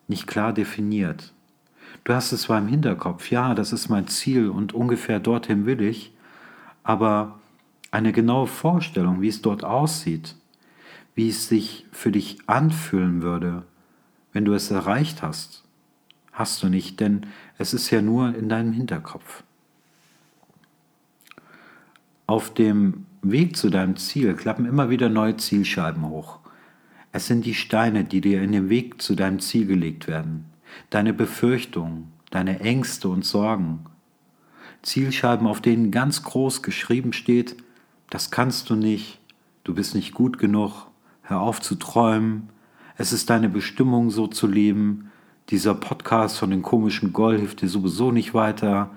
nicht 0.07 0.27
klar 0.27 0.53
definiert. 0.53 1.33
Du 2.03 2.13
hast 2.13 2.31
es 2.31 2.43
zwar 2.43 2.59
im 2.59 2.67
Hinterkopf, 2.67 3.29
ja, 3.29 3.53
das 3.53 3.73
ist 3.73 3.89
mein 3.89 4.07
Ziel 4.07 4.49
und 4.49 4.73
ungefähr 4.73 5.19
dorthin 5.19 5.65
will 5.65 5.81
ich, 5.81 6.13
aber 6.83 7.39
eine 7.91 8.11
genaue 8.11 8.47
Vorstellung, 8.47 9.21
wie 9.21 9.27
es 9.27 9.41
dort 9.41 9.63
aussieht, 9.63 10.35
wie 11.15 11.29
es 11.29 11.47
sich 11.47 11.85
für 11.91 12.11
dich 12.11 12.37
anfühlen 12.47 13.21
würde, 13.21 13.63
wenn 14.33 14.45
du 14.45 14.53
es 14.53 14.71
erreicht 14.71 15.21
hast, 15.21 15.63
hast 16.31 16.63
du 16.63 16.69
nicht, 16.69 16.99
denn 16.99 17.25
es 17.57 17.73
ist 17.73 17.89
ja 17.89 18.01
nur 18.01 18.35
in 18.35 18.49
deinem 18.49 18.71
Hinterkopf. 18.71 19.43
Auf 22.27 22.53
dem 22.53 23.05
Weg 23.21 23.57
zu 23.57 23.69
deinem 23.69 23.97
Ziel 23.97 24.35
klappen 24.35 24.65
immer 24.65 24.89
wieder 24.89 25.09
neue 25.09 25.35
Zielscheiben 25.35 26.07
hoch. 26.07 26.39
Es 27.11 27.27
sind 27.27 27.45
die 27.45 27.55
Steine, 27.55 28.05
die 28.05 28.21
dir 28.21 28.41
in 28.41 28.51
den 28.51 28.69
Weg 28.69 29.01
zu 29.01 29.15
deinem 29.15 29.39
Ziel 29.39 29.65
gelegt 29.65 30.07
werden, 30.07 30.45
deine 30.91 31.13
Befürchtungen, 31.13 32.11
deine 32.29 32.59
Ängste 32.59 33.09
und 33.09 33.25
Sorgen. 33.25 33.85
Zielscheiben, 34.83 35.47
auf 35.47 35.59
denen 35.59 35.91
ganz 35.91 36.23
groß 36.23 36.61
geschrieben 36.61 37.13
steht, 37.13 37.57
das 38.09 38.31
kannst 38.31 38.69
du 38.69 38.75
nicht, 38.75 39.19
du 39.63 39.73
bist 39.73 39.95
nicht 39.95 40.13
gut 40.13 40.37
genug, 40.37 40.87
hör 41.23 41.41
auf 41.41 41.61
zu 41.61 41.75
träumen, 41.75 42.49
es 42.99 43.13
ist 43.13 43.29
deine 43.29 43.47
Bestimmung, 43.47 44.09
so 44.09 44.27
zu 44.27 44.45
leben. 44.45 45.09
Dieser 45.51 45.73
Podcast 45.73 46.37
von 46.37 46.49
den 46.49 46.61
komischen 46.61 47.13
Goll 47.13 47.37
hilft 47.37 47.61
dir 47.61 47.69
sowieso 47.69 48.11
nicht 48.11 48.33
weiter. 48.33 48.89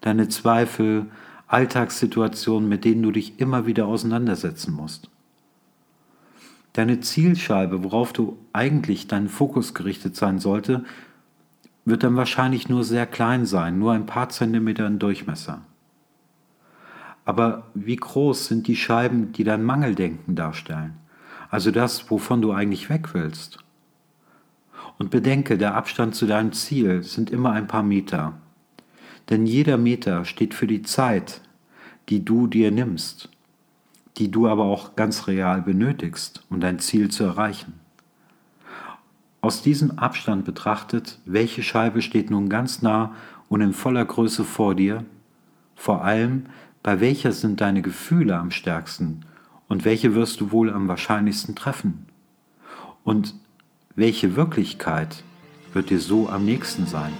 Deine 0.00 0.30
Zweifel, 0.30 1.10
Alltagssituationen, 1.46 2.70
mit 2.70 2.86
denen 2.86 3.02
du 3.02 3.10
dich 3.10 3.38
immer 3.38 3.66
wieder 3.66 3.86
auseinandersetzen 3.86 4.72
musst. 4.72 5.10
Deine 6.72 7.00
Zielscheibe, 7.00 7.84
worauf 7.84 8.14
du 8.14 8.38
eigentlich 8.54 9.08
deinen 9.08 9.28
Fokus 9.28 9.74
gerichtet 9.74 10.16
sein 10.16 10.38
sollte, 10.38 10.84
wird 11.84 12.02
dann 12.02 12.16
wahrscheinlich 12.16 12.70
nur 12.70 12.82
sehr 12.82 13.06
klein 13.06 13.44
sein, 13.44 13.78
nur 13.78 13.92
ein 13.92 14.06
paar 14.06 14.30
Zentimeter 14.30 14.86
in 14.86 14.98
Durchmesser. 14.98 15.60
Aber 17.26 17.66
wie 17.74 17.96
groß 17.96 18.46
sind 18.46 18.68
die 18.68 18.76
Scheiben, 18.76 19.32
die 19.32 19.44
dein 19.44 19.62
Mangeldenken 19.62 20.34
darstellen? 20.34 20.99
Also 21.50 21.70
das, 21.70 22.10
wovon 22.10 22.40
du 22.40 22.52
eigentlich 22.52 22.88
weg 22.88 23.12
willst. 23.12 23.58
Und 24.98 25.10
bedenke, 25.10 25.58
der 25.58 25.74
Abstand 25.74 26.14
zu 26.14 26.26
deinem 26.26 26.52
Ziel 26.52 27.02
sind 27.02 27.30
immer 27.30 27.52
ein 27.52 27.66
paar 27.66 27.82
Meter. 27.82 28.34
Denn 29.28 29.46
jeder 29.46 29.76
Meter 29.76 30.24
steht 30.24 30.54
für 30.54 30.66
die 30.66 30.82
Zeit, 30.82 31.40
die 32.08 32.24
du 32.24 32.46
dir 32.46 32.70
nimmst, 32.70 33.28
die 34.18 34.30
du 34.30 34.48
aber 34.48 34.64
auch 34.64 34.96
ganz 34.96 35.26
real 35.26 35.62
benötigst, 35.62 36.44
um 36.50 36.60
dein 36.60 36.78
Ziel 36.78 37.10
zu 37.10 37.24
erreichen. 37.24 37.80
Aus 39.40 39.62
diesem 39.62 39.98
Abstand 39.98 40.44
betrachtet, 40.44 41.18
welche 41.24 41.62
Scheibe 41.62 42.02
steht 42.02 42.30
nun 42.30 42.48
ganz 42.48 42.82
nah 42.82 43.14
und 43.48 43.62
in 43.62 43.72
voller 43.72 44.04
Größe 44.04 44.44
vor 44.44 44.74
dir? 44.74 45.04
Vor 45.76 46.04
allem, 46.04 46.46
bei 46.82 47.00
welcher 47.00 47.32
sind 47.32 47.60
deine 47.60 47.80
Gefühle 47.80 48.36
am 48.36 48.50
stärksten 48.50 49.24
und 49.70 49.84
welche 49.84 50.16
wirst 50.16 50.40
du 50.40 50.50
wohl 50.50 50.68
am 50.68 50.88
wahrscheinlichsten 50.88 51.54
treffen? 51.54 52.06
Und 53.04 53.36
welche 53.94 54.34
Wirklichkeit 54.34 55.22
wird 55.72 55.90
dir 55.90 56.00
so 56.00 56.28
am 56.28 56.44
nächsten 56.44 56.86
sein? 56.86 57.12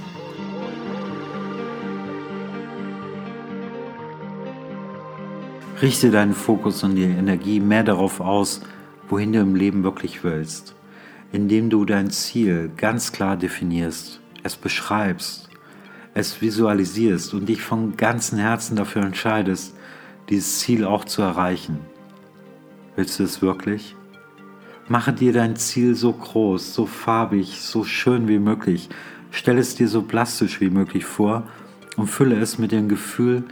Richte 5.80 6.10
deinen 6.10 6.34
Fokus 6.34 6.82
und 6.82 6.96
die 6.96 7.04
Energie 7.04 7.60
mehr 7.60 7.84
darauf 7.84 8.20
aus, 8.20 8.62
wohin 9.08 9.32
du 9.32 9.38
im 9.38 9.54
Leben 9.54 9.84
wirklich 9.84 10.24
willst, 10.24 10.74
indem 11.30 11.70
du 11.70 11.84
dein 11.84 12.10
Ziel 12.10 12.72
ganz 12.76 13.12
klar 13.12 13.36
definierst, 13.36 14.20
es 14.42 14.56
beschreibst, 14.56 15.48
es 16.14 16.42
visualisierst 16.42 17.32
und 17.32 17.48
dich 17.48 17.62
von 17.62 17.96
ganzem 17.96 18.38
Herzen 18.38 18.74
dafür 18.74 19.02
entscheidest, 19.02 19.72
dieses 20.28 20.58
Ziel 20.58 20.84
auch 20.84 21.04
zu 21.04 21.22
erreichen. 21.22 21.78
Willst 22.96 23.18
du 23.18 23.24
es 23.24 23.40
wirklich? 23.40 23.96
Mache 24.88 25.12
dir 25.12 25.32
dein 25.32 25.54
Ziel 25.54 25.94
so 25.94 26.12
groß, 26.12 26.74
so 26.74 26.86
farbig, 26.86 27.60
so 27.60 27.84
schön 27.84 28.26
wie 28.26 28.40
möglich. 28.40 28.88
Stell 29.30 29.58
es 29.58 29.76
dir 29.76 29.86
so 29.86 30.02
plastisch 30.02 30.60
wie 30.60 30.70
möglich 30.70 31.04
vor 31.04 31.44
und 31.96 32.08
fülle 32.08 32.40
es 32.40 32.58
mit 32.58 32.72
dem 32.72 32.88
Gefühl, 32.88 33.44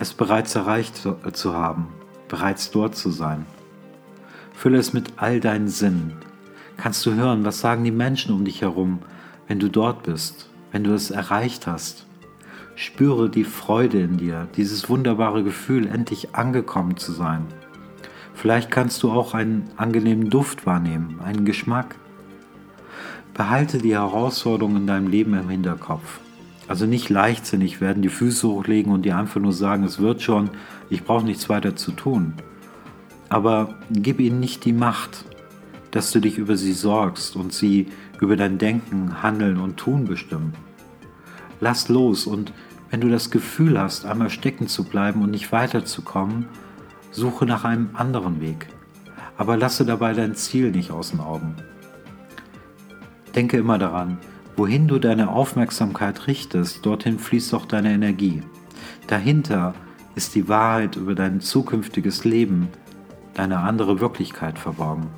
es 0.00 0.12
bereits 0.12 0.56
erreicht 0.56 0.96
zu 0.96 1.54
haben, 1.54 1.86
bereits 2.28 2.72
dort 2.72 2.96
zu 2.96 3.10
sein. 3.10 3.46
Fülle 4.52 4.78
es 4.78 4.92
mit 4.92 5.12
all 5.16 5.38
deinen 5.38 5.68
Sinnen. 5.68 6.14
Kannst 6.76 7.06
du 7.06 7.14
hören, 7.14 7.44
was 7.44 7.60
sagen 7.60 7.84
die 7.84 7.92
Menschen 7.92 8.34
um 8.34 8.44
dich 8.44 8.62
herum, 8.62 8.98
wenn 9.46 9.60
du 9.60 9.68
dort 9.68 10.02
bist, 10.02 10.50
wenn 10.72 10.82
du 10.82 10.92
es 10.92 11.12
erreicht 11.12 11.68
hast? 11.68 12.06
Spüre 12.74 13.30
die 13.30 13.44
Freude 13.44 14.00
in 14.00 14.16
dir, 14.16 14.48
dieses 14.56 14.88
wunderbare 14.88 15.44
Gefühl, 15.44 15.86
endlich 15.86 16.34
angekommen 16.34 16.96
zu 16.96 17.12
sein. 17.12 17.46
Vielleicht 18.40 18.70
kannst 18.70 19.02
du 19.02 19.10
auch 19.10 19.34
einen 19.34 19.68
angenehmen 19.76 20.30
Duft 20.30 20.64
wahrnehmen, 20.64 21.20
einen 21.22 21.44
Geschmack. 21.44 21.96
Behalte 23.34 23.76
die 23.76 23.92
Herausforderungen 23.92 24.78
in 24.78 24.86
deinem 24.86 25.08
Leben 25.08 25.34
im 25.34 25.50
Hinterkopf. 25.50 26.20
Also 26.66 26.86
nicht 26.86 27.10
leichtsinnig 27.10 27.82
werden, 27.82 28.02
die 28.02 28.08
Füße 28.08 28.48
hochlegen 28.48 28.94
und 28.94 29.02
dir 29.02 29.18
einfach 29.18 29.42
nur 29.42 29.52
sagen, 29.52 29.84
es 29.84 29.98
wird 29.98 30.22
schon, 30.22 30.48
ich 30.88 31.04
brauche 31.04 31.26
nichts 31.26 31.50
weiter 31.50 31.76
zu 31.76 31.92
tun. 31.92 32.32
Aber 33.28 33.74
gib 33.90 34.20
ihnen 34.20 34.40
nicht 34.40 34.64
die 34.64 34.72
Macht, 34.72 35.26
dass 35.90 36.10
du 36.10 36.18
dich 36.18 36.38
über 36.38 36.56
sie 36.56 36.72
sorgst 36.72 37.36
und 37.36 37.52
sie 37.52 37.88
über 38.22 38.36
dein 38.36 38.56
Denken, 38.56 39.22
Handeln 39.22 39.58
und 39.58 39.76
Tun 39.76 40.06
bestimmen. 40.06 40.54
Lass 41.60 41.90
los 41.90 42.26
und 42.26 42.54
wenn 42.88 43.02
du 43.02 43.10
das 43.10 43.30
Gefühl 43.30 43.78
hast, 43.78 44.06
einmal 44.06 44.30
stecken 44.30 44.66
zu 44.66 44.84
bleiben 44.84 45.20
und 45.20 45.30
nicht 45.30 45.52
weiterzukommen, 45.52 46.46
Suche 47.10 47.44
nach 47.46 47.64
einem 47.64 47.90
anderen 47.94 48.40
Weg, 48.40 48.68
aber 49.36 49.56
lasse 49.56 49.84
dabei 49.84 50.12
dein 50.12 50.34
Ziel 50.34 50.70
nicht 50.70 50.90
aus 50.90 51.10
den 51.10 51.20
Augen. 51.20 51.56
Denke 53.34 53.56
immer 53.56 53.78
daran, 53.78 54.18
wohin 54.56 54.88
du 54.88 54.98
deine 54.98 55.30
Aufmerksamkeit 55.30 56.26
richtest, 56.26 56.84
dorthin 56.84 57.18
fließt 57.18 57.54
auch 57.54 57.66
deine 57.66 57.92
Energie. 57.92 58.42
Dahinter 59.06 59.74
ist 60.14 60.34
die 60.34 60.48
Wahrheit 60.48 60.96
über 60.96 61.14
dein 61.14 61.40
zukünftiges 61.40 62.24
Leben, 62.24 62.68
deine 63.34 63.58
andere 63.58 64.00
Wirklichkeit 64.00 64.58
verborgen. 64.58 65.08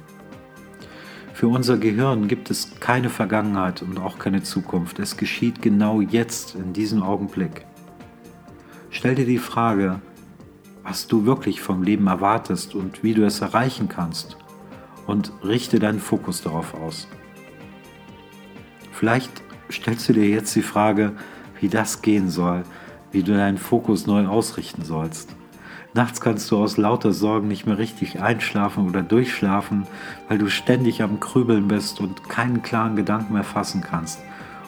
Für 1.34 1.48
unser 1.48 1.76
Gehirn 1.76 2.28
gibt 2.28 2.50
es 2.50 2.78
keine 2.78 3.10
Vergangenheit 3.10 3.82
und 3.82 3.98
auch 3.98 4.18
keine 4.18 4.42
Zukunft. 4.42 4.98
Es 4.98 5.16
geschieht 5.16 5.60
genau 5.60 6.00
jetzt, 6.00 6.54
in 6.54 6.72
diesem 6.72 7.02
Augenblick. 7.02 7.66
Stell 8.90 9.14
dir 9.14 9.26
die 9.26 9.38
Frage, 9.38 10.00
was 10.92 11.06
du 11.06 11.24
wirklich 11.24 11.62
vom 11.62 11.82
Leben 11.82 12.06
erwartest 12.06 12.74
und 12.74 13.02
wie 13.02 13.14
du 13.14 13.24
es 13.24 13.40
erreichen 13.40 13.88
kannst 13.88 14.36
und 15.06 15.32
richte 15.42 15.78
deinen 15.78 16.00
Fokus 16.00 16.42
darauf 16.42 16.74
aus. 16.74 17.08
Vielleicht 18.92 19.30
stellst 19.70 20.10
du 20.10 20.12
dir 20.12 20.28
jetzt 20.28 20.54
die 20.54 20.60
Frage, 20.60 21.12
wie 21.60 21.70
das 21.70 22.02
gehen 22.02 22.28
soll, 22.28 22.64
wie 23.10 23.22
du 23.22 23.34
deinen 23.34 23.56
Fokus 23.56 24.06
neu 24.06 24.26
ausrichten 24.26 24.84
sollst. 24.84 25.34
Nachts 25.94 26.20
kannst 26.20 26.50
du 26.50 26.58
aus 26.58 26.76
lauter 26.76 27.14
Sorgen 27.14 27.48
nicht 27.48 27.64
mehr 27.64 27.78
richtig 27.78 28.20
einschlafen 28.20 28.86
oder 28.86 29.00
durchschlafen, 29.00 29.86
weil 30.28 30.36
du 30.36 30.50
ständig 30.50 31.02
am 31.02 31.20
Krübeln 31.20 31.68
bist 31.68 32.00
und 32.00 32.28
keinen 32.28 32.60
klaren 32.60 32.96
Gedanken 32.96 33.32
mehr 33.32 33.44
fassen 33.44 33.80
kannst. 33.80 34.18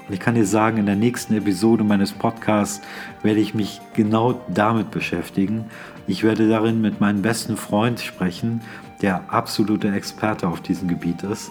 Und 0.06 0.12
ich 0.12 0.20
kann 0.20 0.34
dir 0.34 0.46
sagen, 0.46 0.76
in 0.76 0.86
der 0.86 0.96
nächsten 0.96 1.34
Episode 1.34 1.82
meines 1.82 2.12
Podcasts 2.12 2.82
werde 3.22 3.40
ich 3.40 3.54
mich 3.54 3.80
genau 3.94 4.40
damit 4.48 4.90
beschäftigen. 4.90 5.64
Ich 6.06 6.22
werde 6.22 6.48
darin 6.48 6.82
mit 6.82 7.00
meinem 7.00 7.22
besten 7.22 7.56
Freund 7.56 8.00
sprechen, 8.00 8.60
der 9.00 9.32
absolute 9.32 9.90
Experte 9.90 10.46
auf 10.46 10.60
diesem 10.60 10.88
Gebiet 10.88 11.22
ist. 11.22 11.50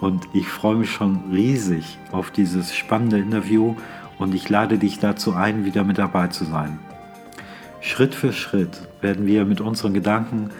Und 0.00 0.26
ich 0.34 0.48
freue 0.48 0.76
mich 0.76 0.90
schon 0.90 1.20
riesig 1.32 1.98
auf 2.10 2.32
dieses 2.32 2.74
spannende 2.74 3.18
Interview 3.18 3.76
und 4.18 4.34
ich 4.34 4.48
lade 4.48 4.78
dich 4.78 4.98
dazu 4.98 5.34
ein, 5.34 5.64
wieder 5.64 5.84
mit 5.84 5.98
dabei 5.98 6.26
zu 6.26 6.44
sein. 6.44 6.80
Schritt 7.80 8.14
für 8.14 8.32
Schritt 8.32 8.88
werden 9.00 9.26
wir 9.26 9.44
mit 9.44 9.60
unseren 9.60 9.94
Gedanken 9.94 10.50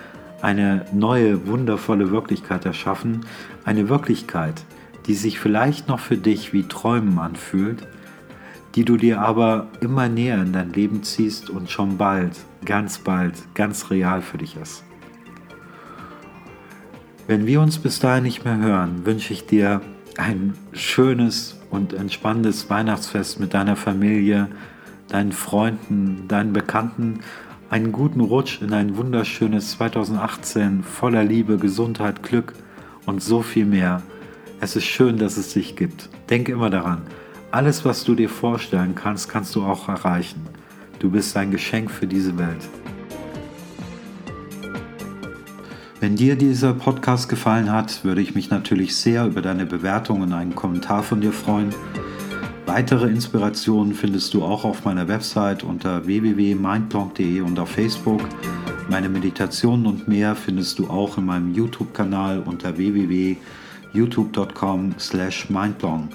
eine 0.42 0.85
neue, 0.92 1.46
wundervolle 1.46 2.11
Wirklichkeit 2.11 2.66
erschaffen. 2.66 3.24
Eine 3.64 3.88
Wirklichkeit, 3.88 4.64
die 5.07 5.15
sich 5.15 5.38
vielleicht 5.41 5.88
noch 5.88 6.01
für 6.01 6.17
dich 6.17 6.53
wie 6.53 6.65
Träumen 6.65 7.19
anfühlt, 7.19 7.87
die 8.75 8.85
du 8.85 8.97
dir 8.97 9.21
aber 9.21 9.69
immer 9.81 10.09
näher 10.09 10.41
in 10.43 10.53
dein 10.53 10.73
Leben 10.73 11.03
ziehst 11.03 11.51
und 11.51 11.71
schon 11.71 11.99
bald, 11.99 12.37
ganz 12.65 12.99
bald, 12.99 13.35
ganz 13.55 13.91
real 13.91 14.23
für 14.23 14.38
dich 14.38 14.57
ist. 14.57 14.85
Wenn 17.27 17.47
wir 17.47 17.61
uns 17.61 17.79
bis 17.79 18.01
dahin 18.01 18.25
nicht 18.25 18.45
mehr 18.45 18.57
hören, 18.57 19.05
wünsche 19.05 19.33
ich 19.33 19.47
dir 19.47 19.81
ein 20.17 20.55
schönes 20.73 21.59
und 21.71 21.93
entspanntes 21.93 22.69
Weihnachtsfest 22.69 23.41
mit 23.41 23.55
deiner 23.55 23.77
Familie, 23.77 24.49
deinen 25.09 25.33
Freunden, 25.33 26.27
deinen 26.29 26.53
Bekannten, 26.53 27.21
einen 27.71 27.93
guten 27.93 28.21
Rutsch 28.21 28.61
in 28.61 28.73
ein 28.75 28.97
wunderschönes 28.97 29.73
2018 29.73 30.83
voller 30.83 31.25
Liebe, 31.25 31.57
Gesundheit, 31.57 32.23
Glück 32.23 32.53
und 33.07 33.23
so 33.23 33.41
viel 33.41 33.65
mehr. 33.65 34.03
Es 34.64 34.77
ist 34.77 34.85
schön, 34.85 35.18
dass 35.18 35.38
es 35.38 35.55
dich 35.55 35.75
gibt. 35.75 36.09
Denke 36.31 36.53
immer 36.53 36.70
daran, 36.70 37.03
alles, 37.51 37.85
was 37.85 38.05
du 38.05 38.14
dir 38.14 38.29
vorstellen 38.29 38.94
kannst, 38.94 39.29
kannst 39.29 39.57
du 39.57 39.64
auch 39.64 39.88
erreichen. 39.88 40.40
Du 41.01 41.11
bist 41.11 41.37
ein 41.37 41.51
Geschenk 41.51 41.90
für 41.90 42.07
diese 42.07 42.38
Welt. 42.38 42.68
Wenn 45.98 46.14
dir 46.14 46.37
dieser 46.37 46.75
Podcast 46.75 47.29
gefallen 47.29 47.72
hat, 47.72 48.05
würde 48.05 48.20
ich 48.20 48.37
mich 48.37 48.51
natürlich 48.51 48.94
sehr 48.94 49.27
über 49.27 49.42
deine 49.42 49.66
Bewertung 49.66 50.20
und 50.20 50.33
einen 50.33 50.55
Kommentar 50.55 51.03
von 51.03 51.20
dir 51.20 51.33
freuen. 51.33 51.75
Weitere 52.64 53.09
Inspirationen 53.09 53.94
findest 53.94 54.33
du 54.33 54.44
auch 54.44 54.64
auf 54.64 54.85
meiner 54.85 55.09
Website 55.09 55.64
unter 55.64 56.07
www.mindblog.de 56.07 57.40
und 57.40 57.59
auf 57.59 57.70
Facebook. 57.70 58.20
Meine 58.88 59.09
Meditationen 59.09 59.87
und 59.87 60.07
mehr 60.07 60.37
findest 60.37 60.79
du 60.79 60.87
auch 60.87 61.18
in 61.18 61.27
meinem 61.27 61.53
YouTube-Kanal 61.53 62.44
unter 62.46 62.77
www.mindblog.de 62.77 63.38
youtube.com 63.92 64.94
slash 64.98 65.50
mindblong. 65.50 66.09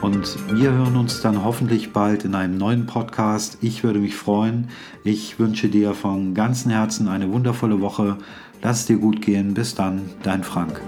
Und 0.00 0.36
wir 0.54 0.72
hören 0.72 0.96
uns 0.96 1.22
dann 1.22 1.44
hoffentlich 1.44 1.92
bald 1.92 2.24
in 2.24 2.34
einem 2.34 2.58
neuen 2.58 2.86
Podcast. 2.86 3.58
Ich 3.62 3.84
würde 3.84 4.00
mich 4.00 4.14
freuen. 4.14 4.68
Ich 5.02 5.38
wünsche 5.38 5.68
dir 5.68 5.94
von 5.94 6.34
ganzem 6.34 6.70
Herzen 6.72 7.08
eine 7.08 7.32
wundervolle 7.32 7.80
Woche. 7.80 8.18
Lass 8.62 8.80
es 8.80 8.86
dir 8.86 8.98
gut 8.98 9.22
gehen. 9.22 9.54
Bis 9.54 9.74
dann, 9.74 10.02
dein 10.22 10.44
Frank. 10.44 10.80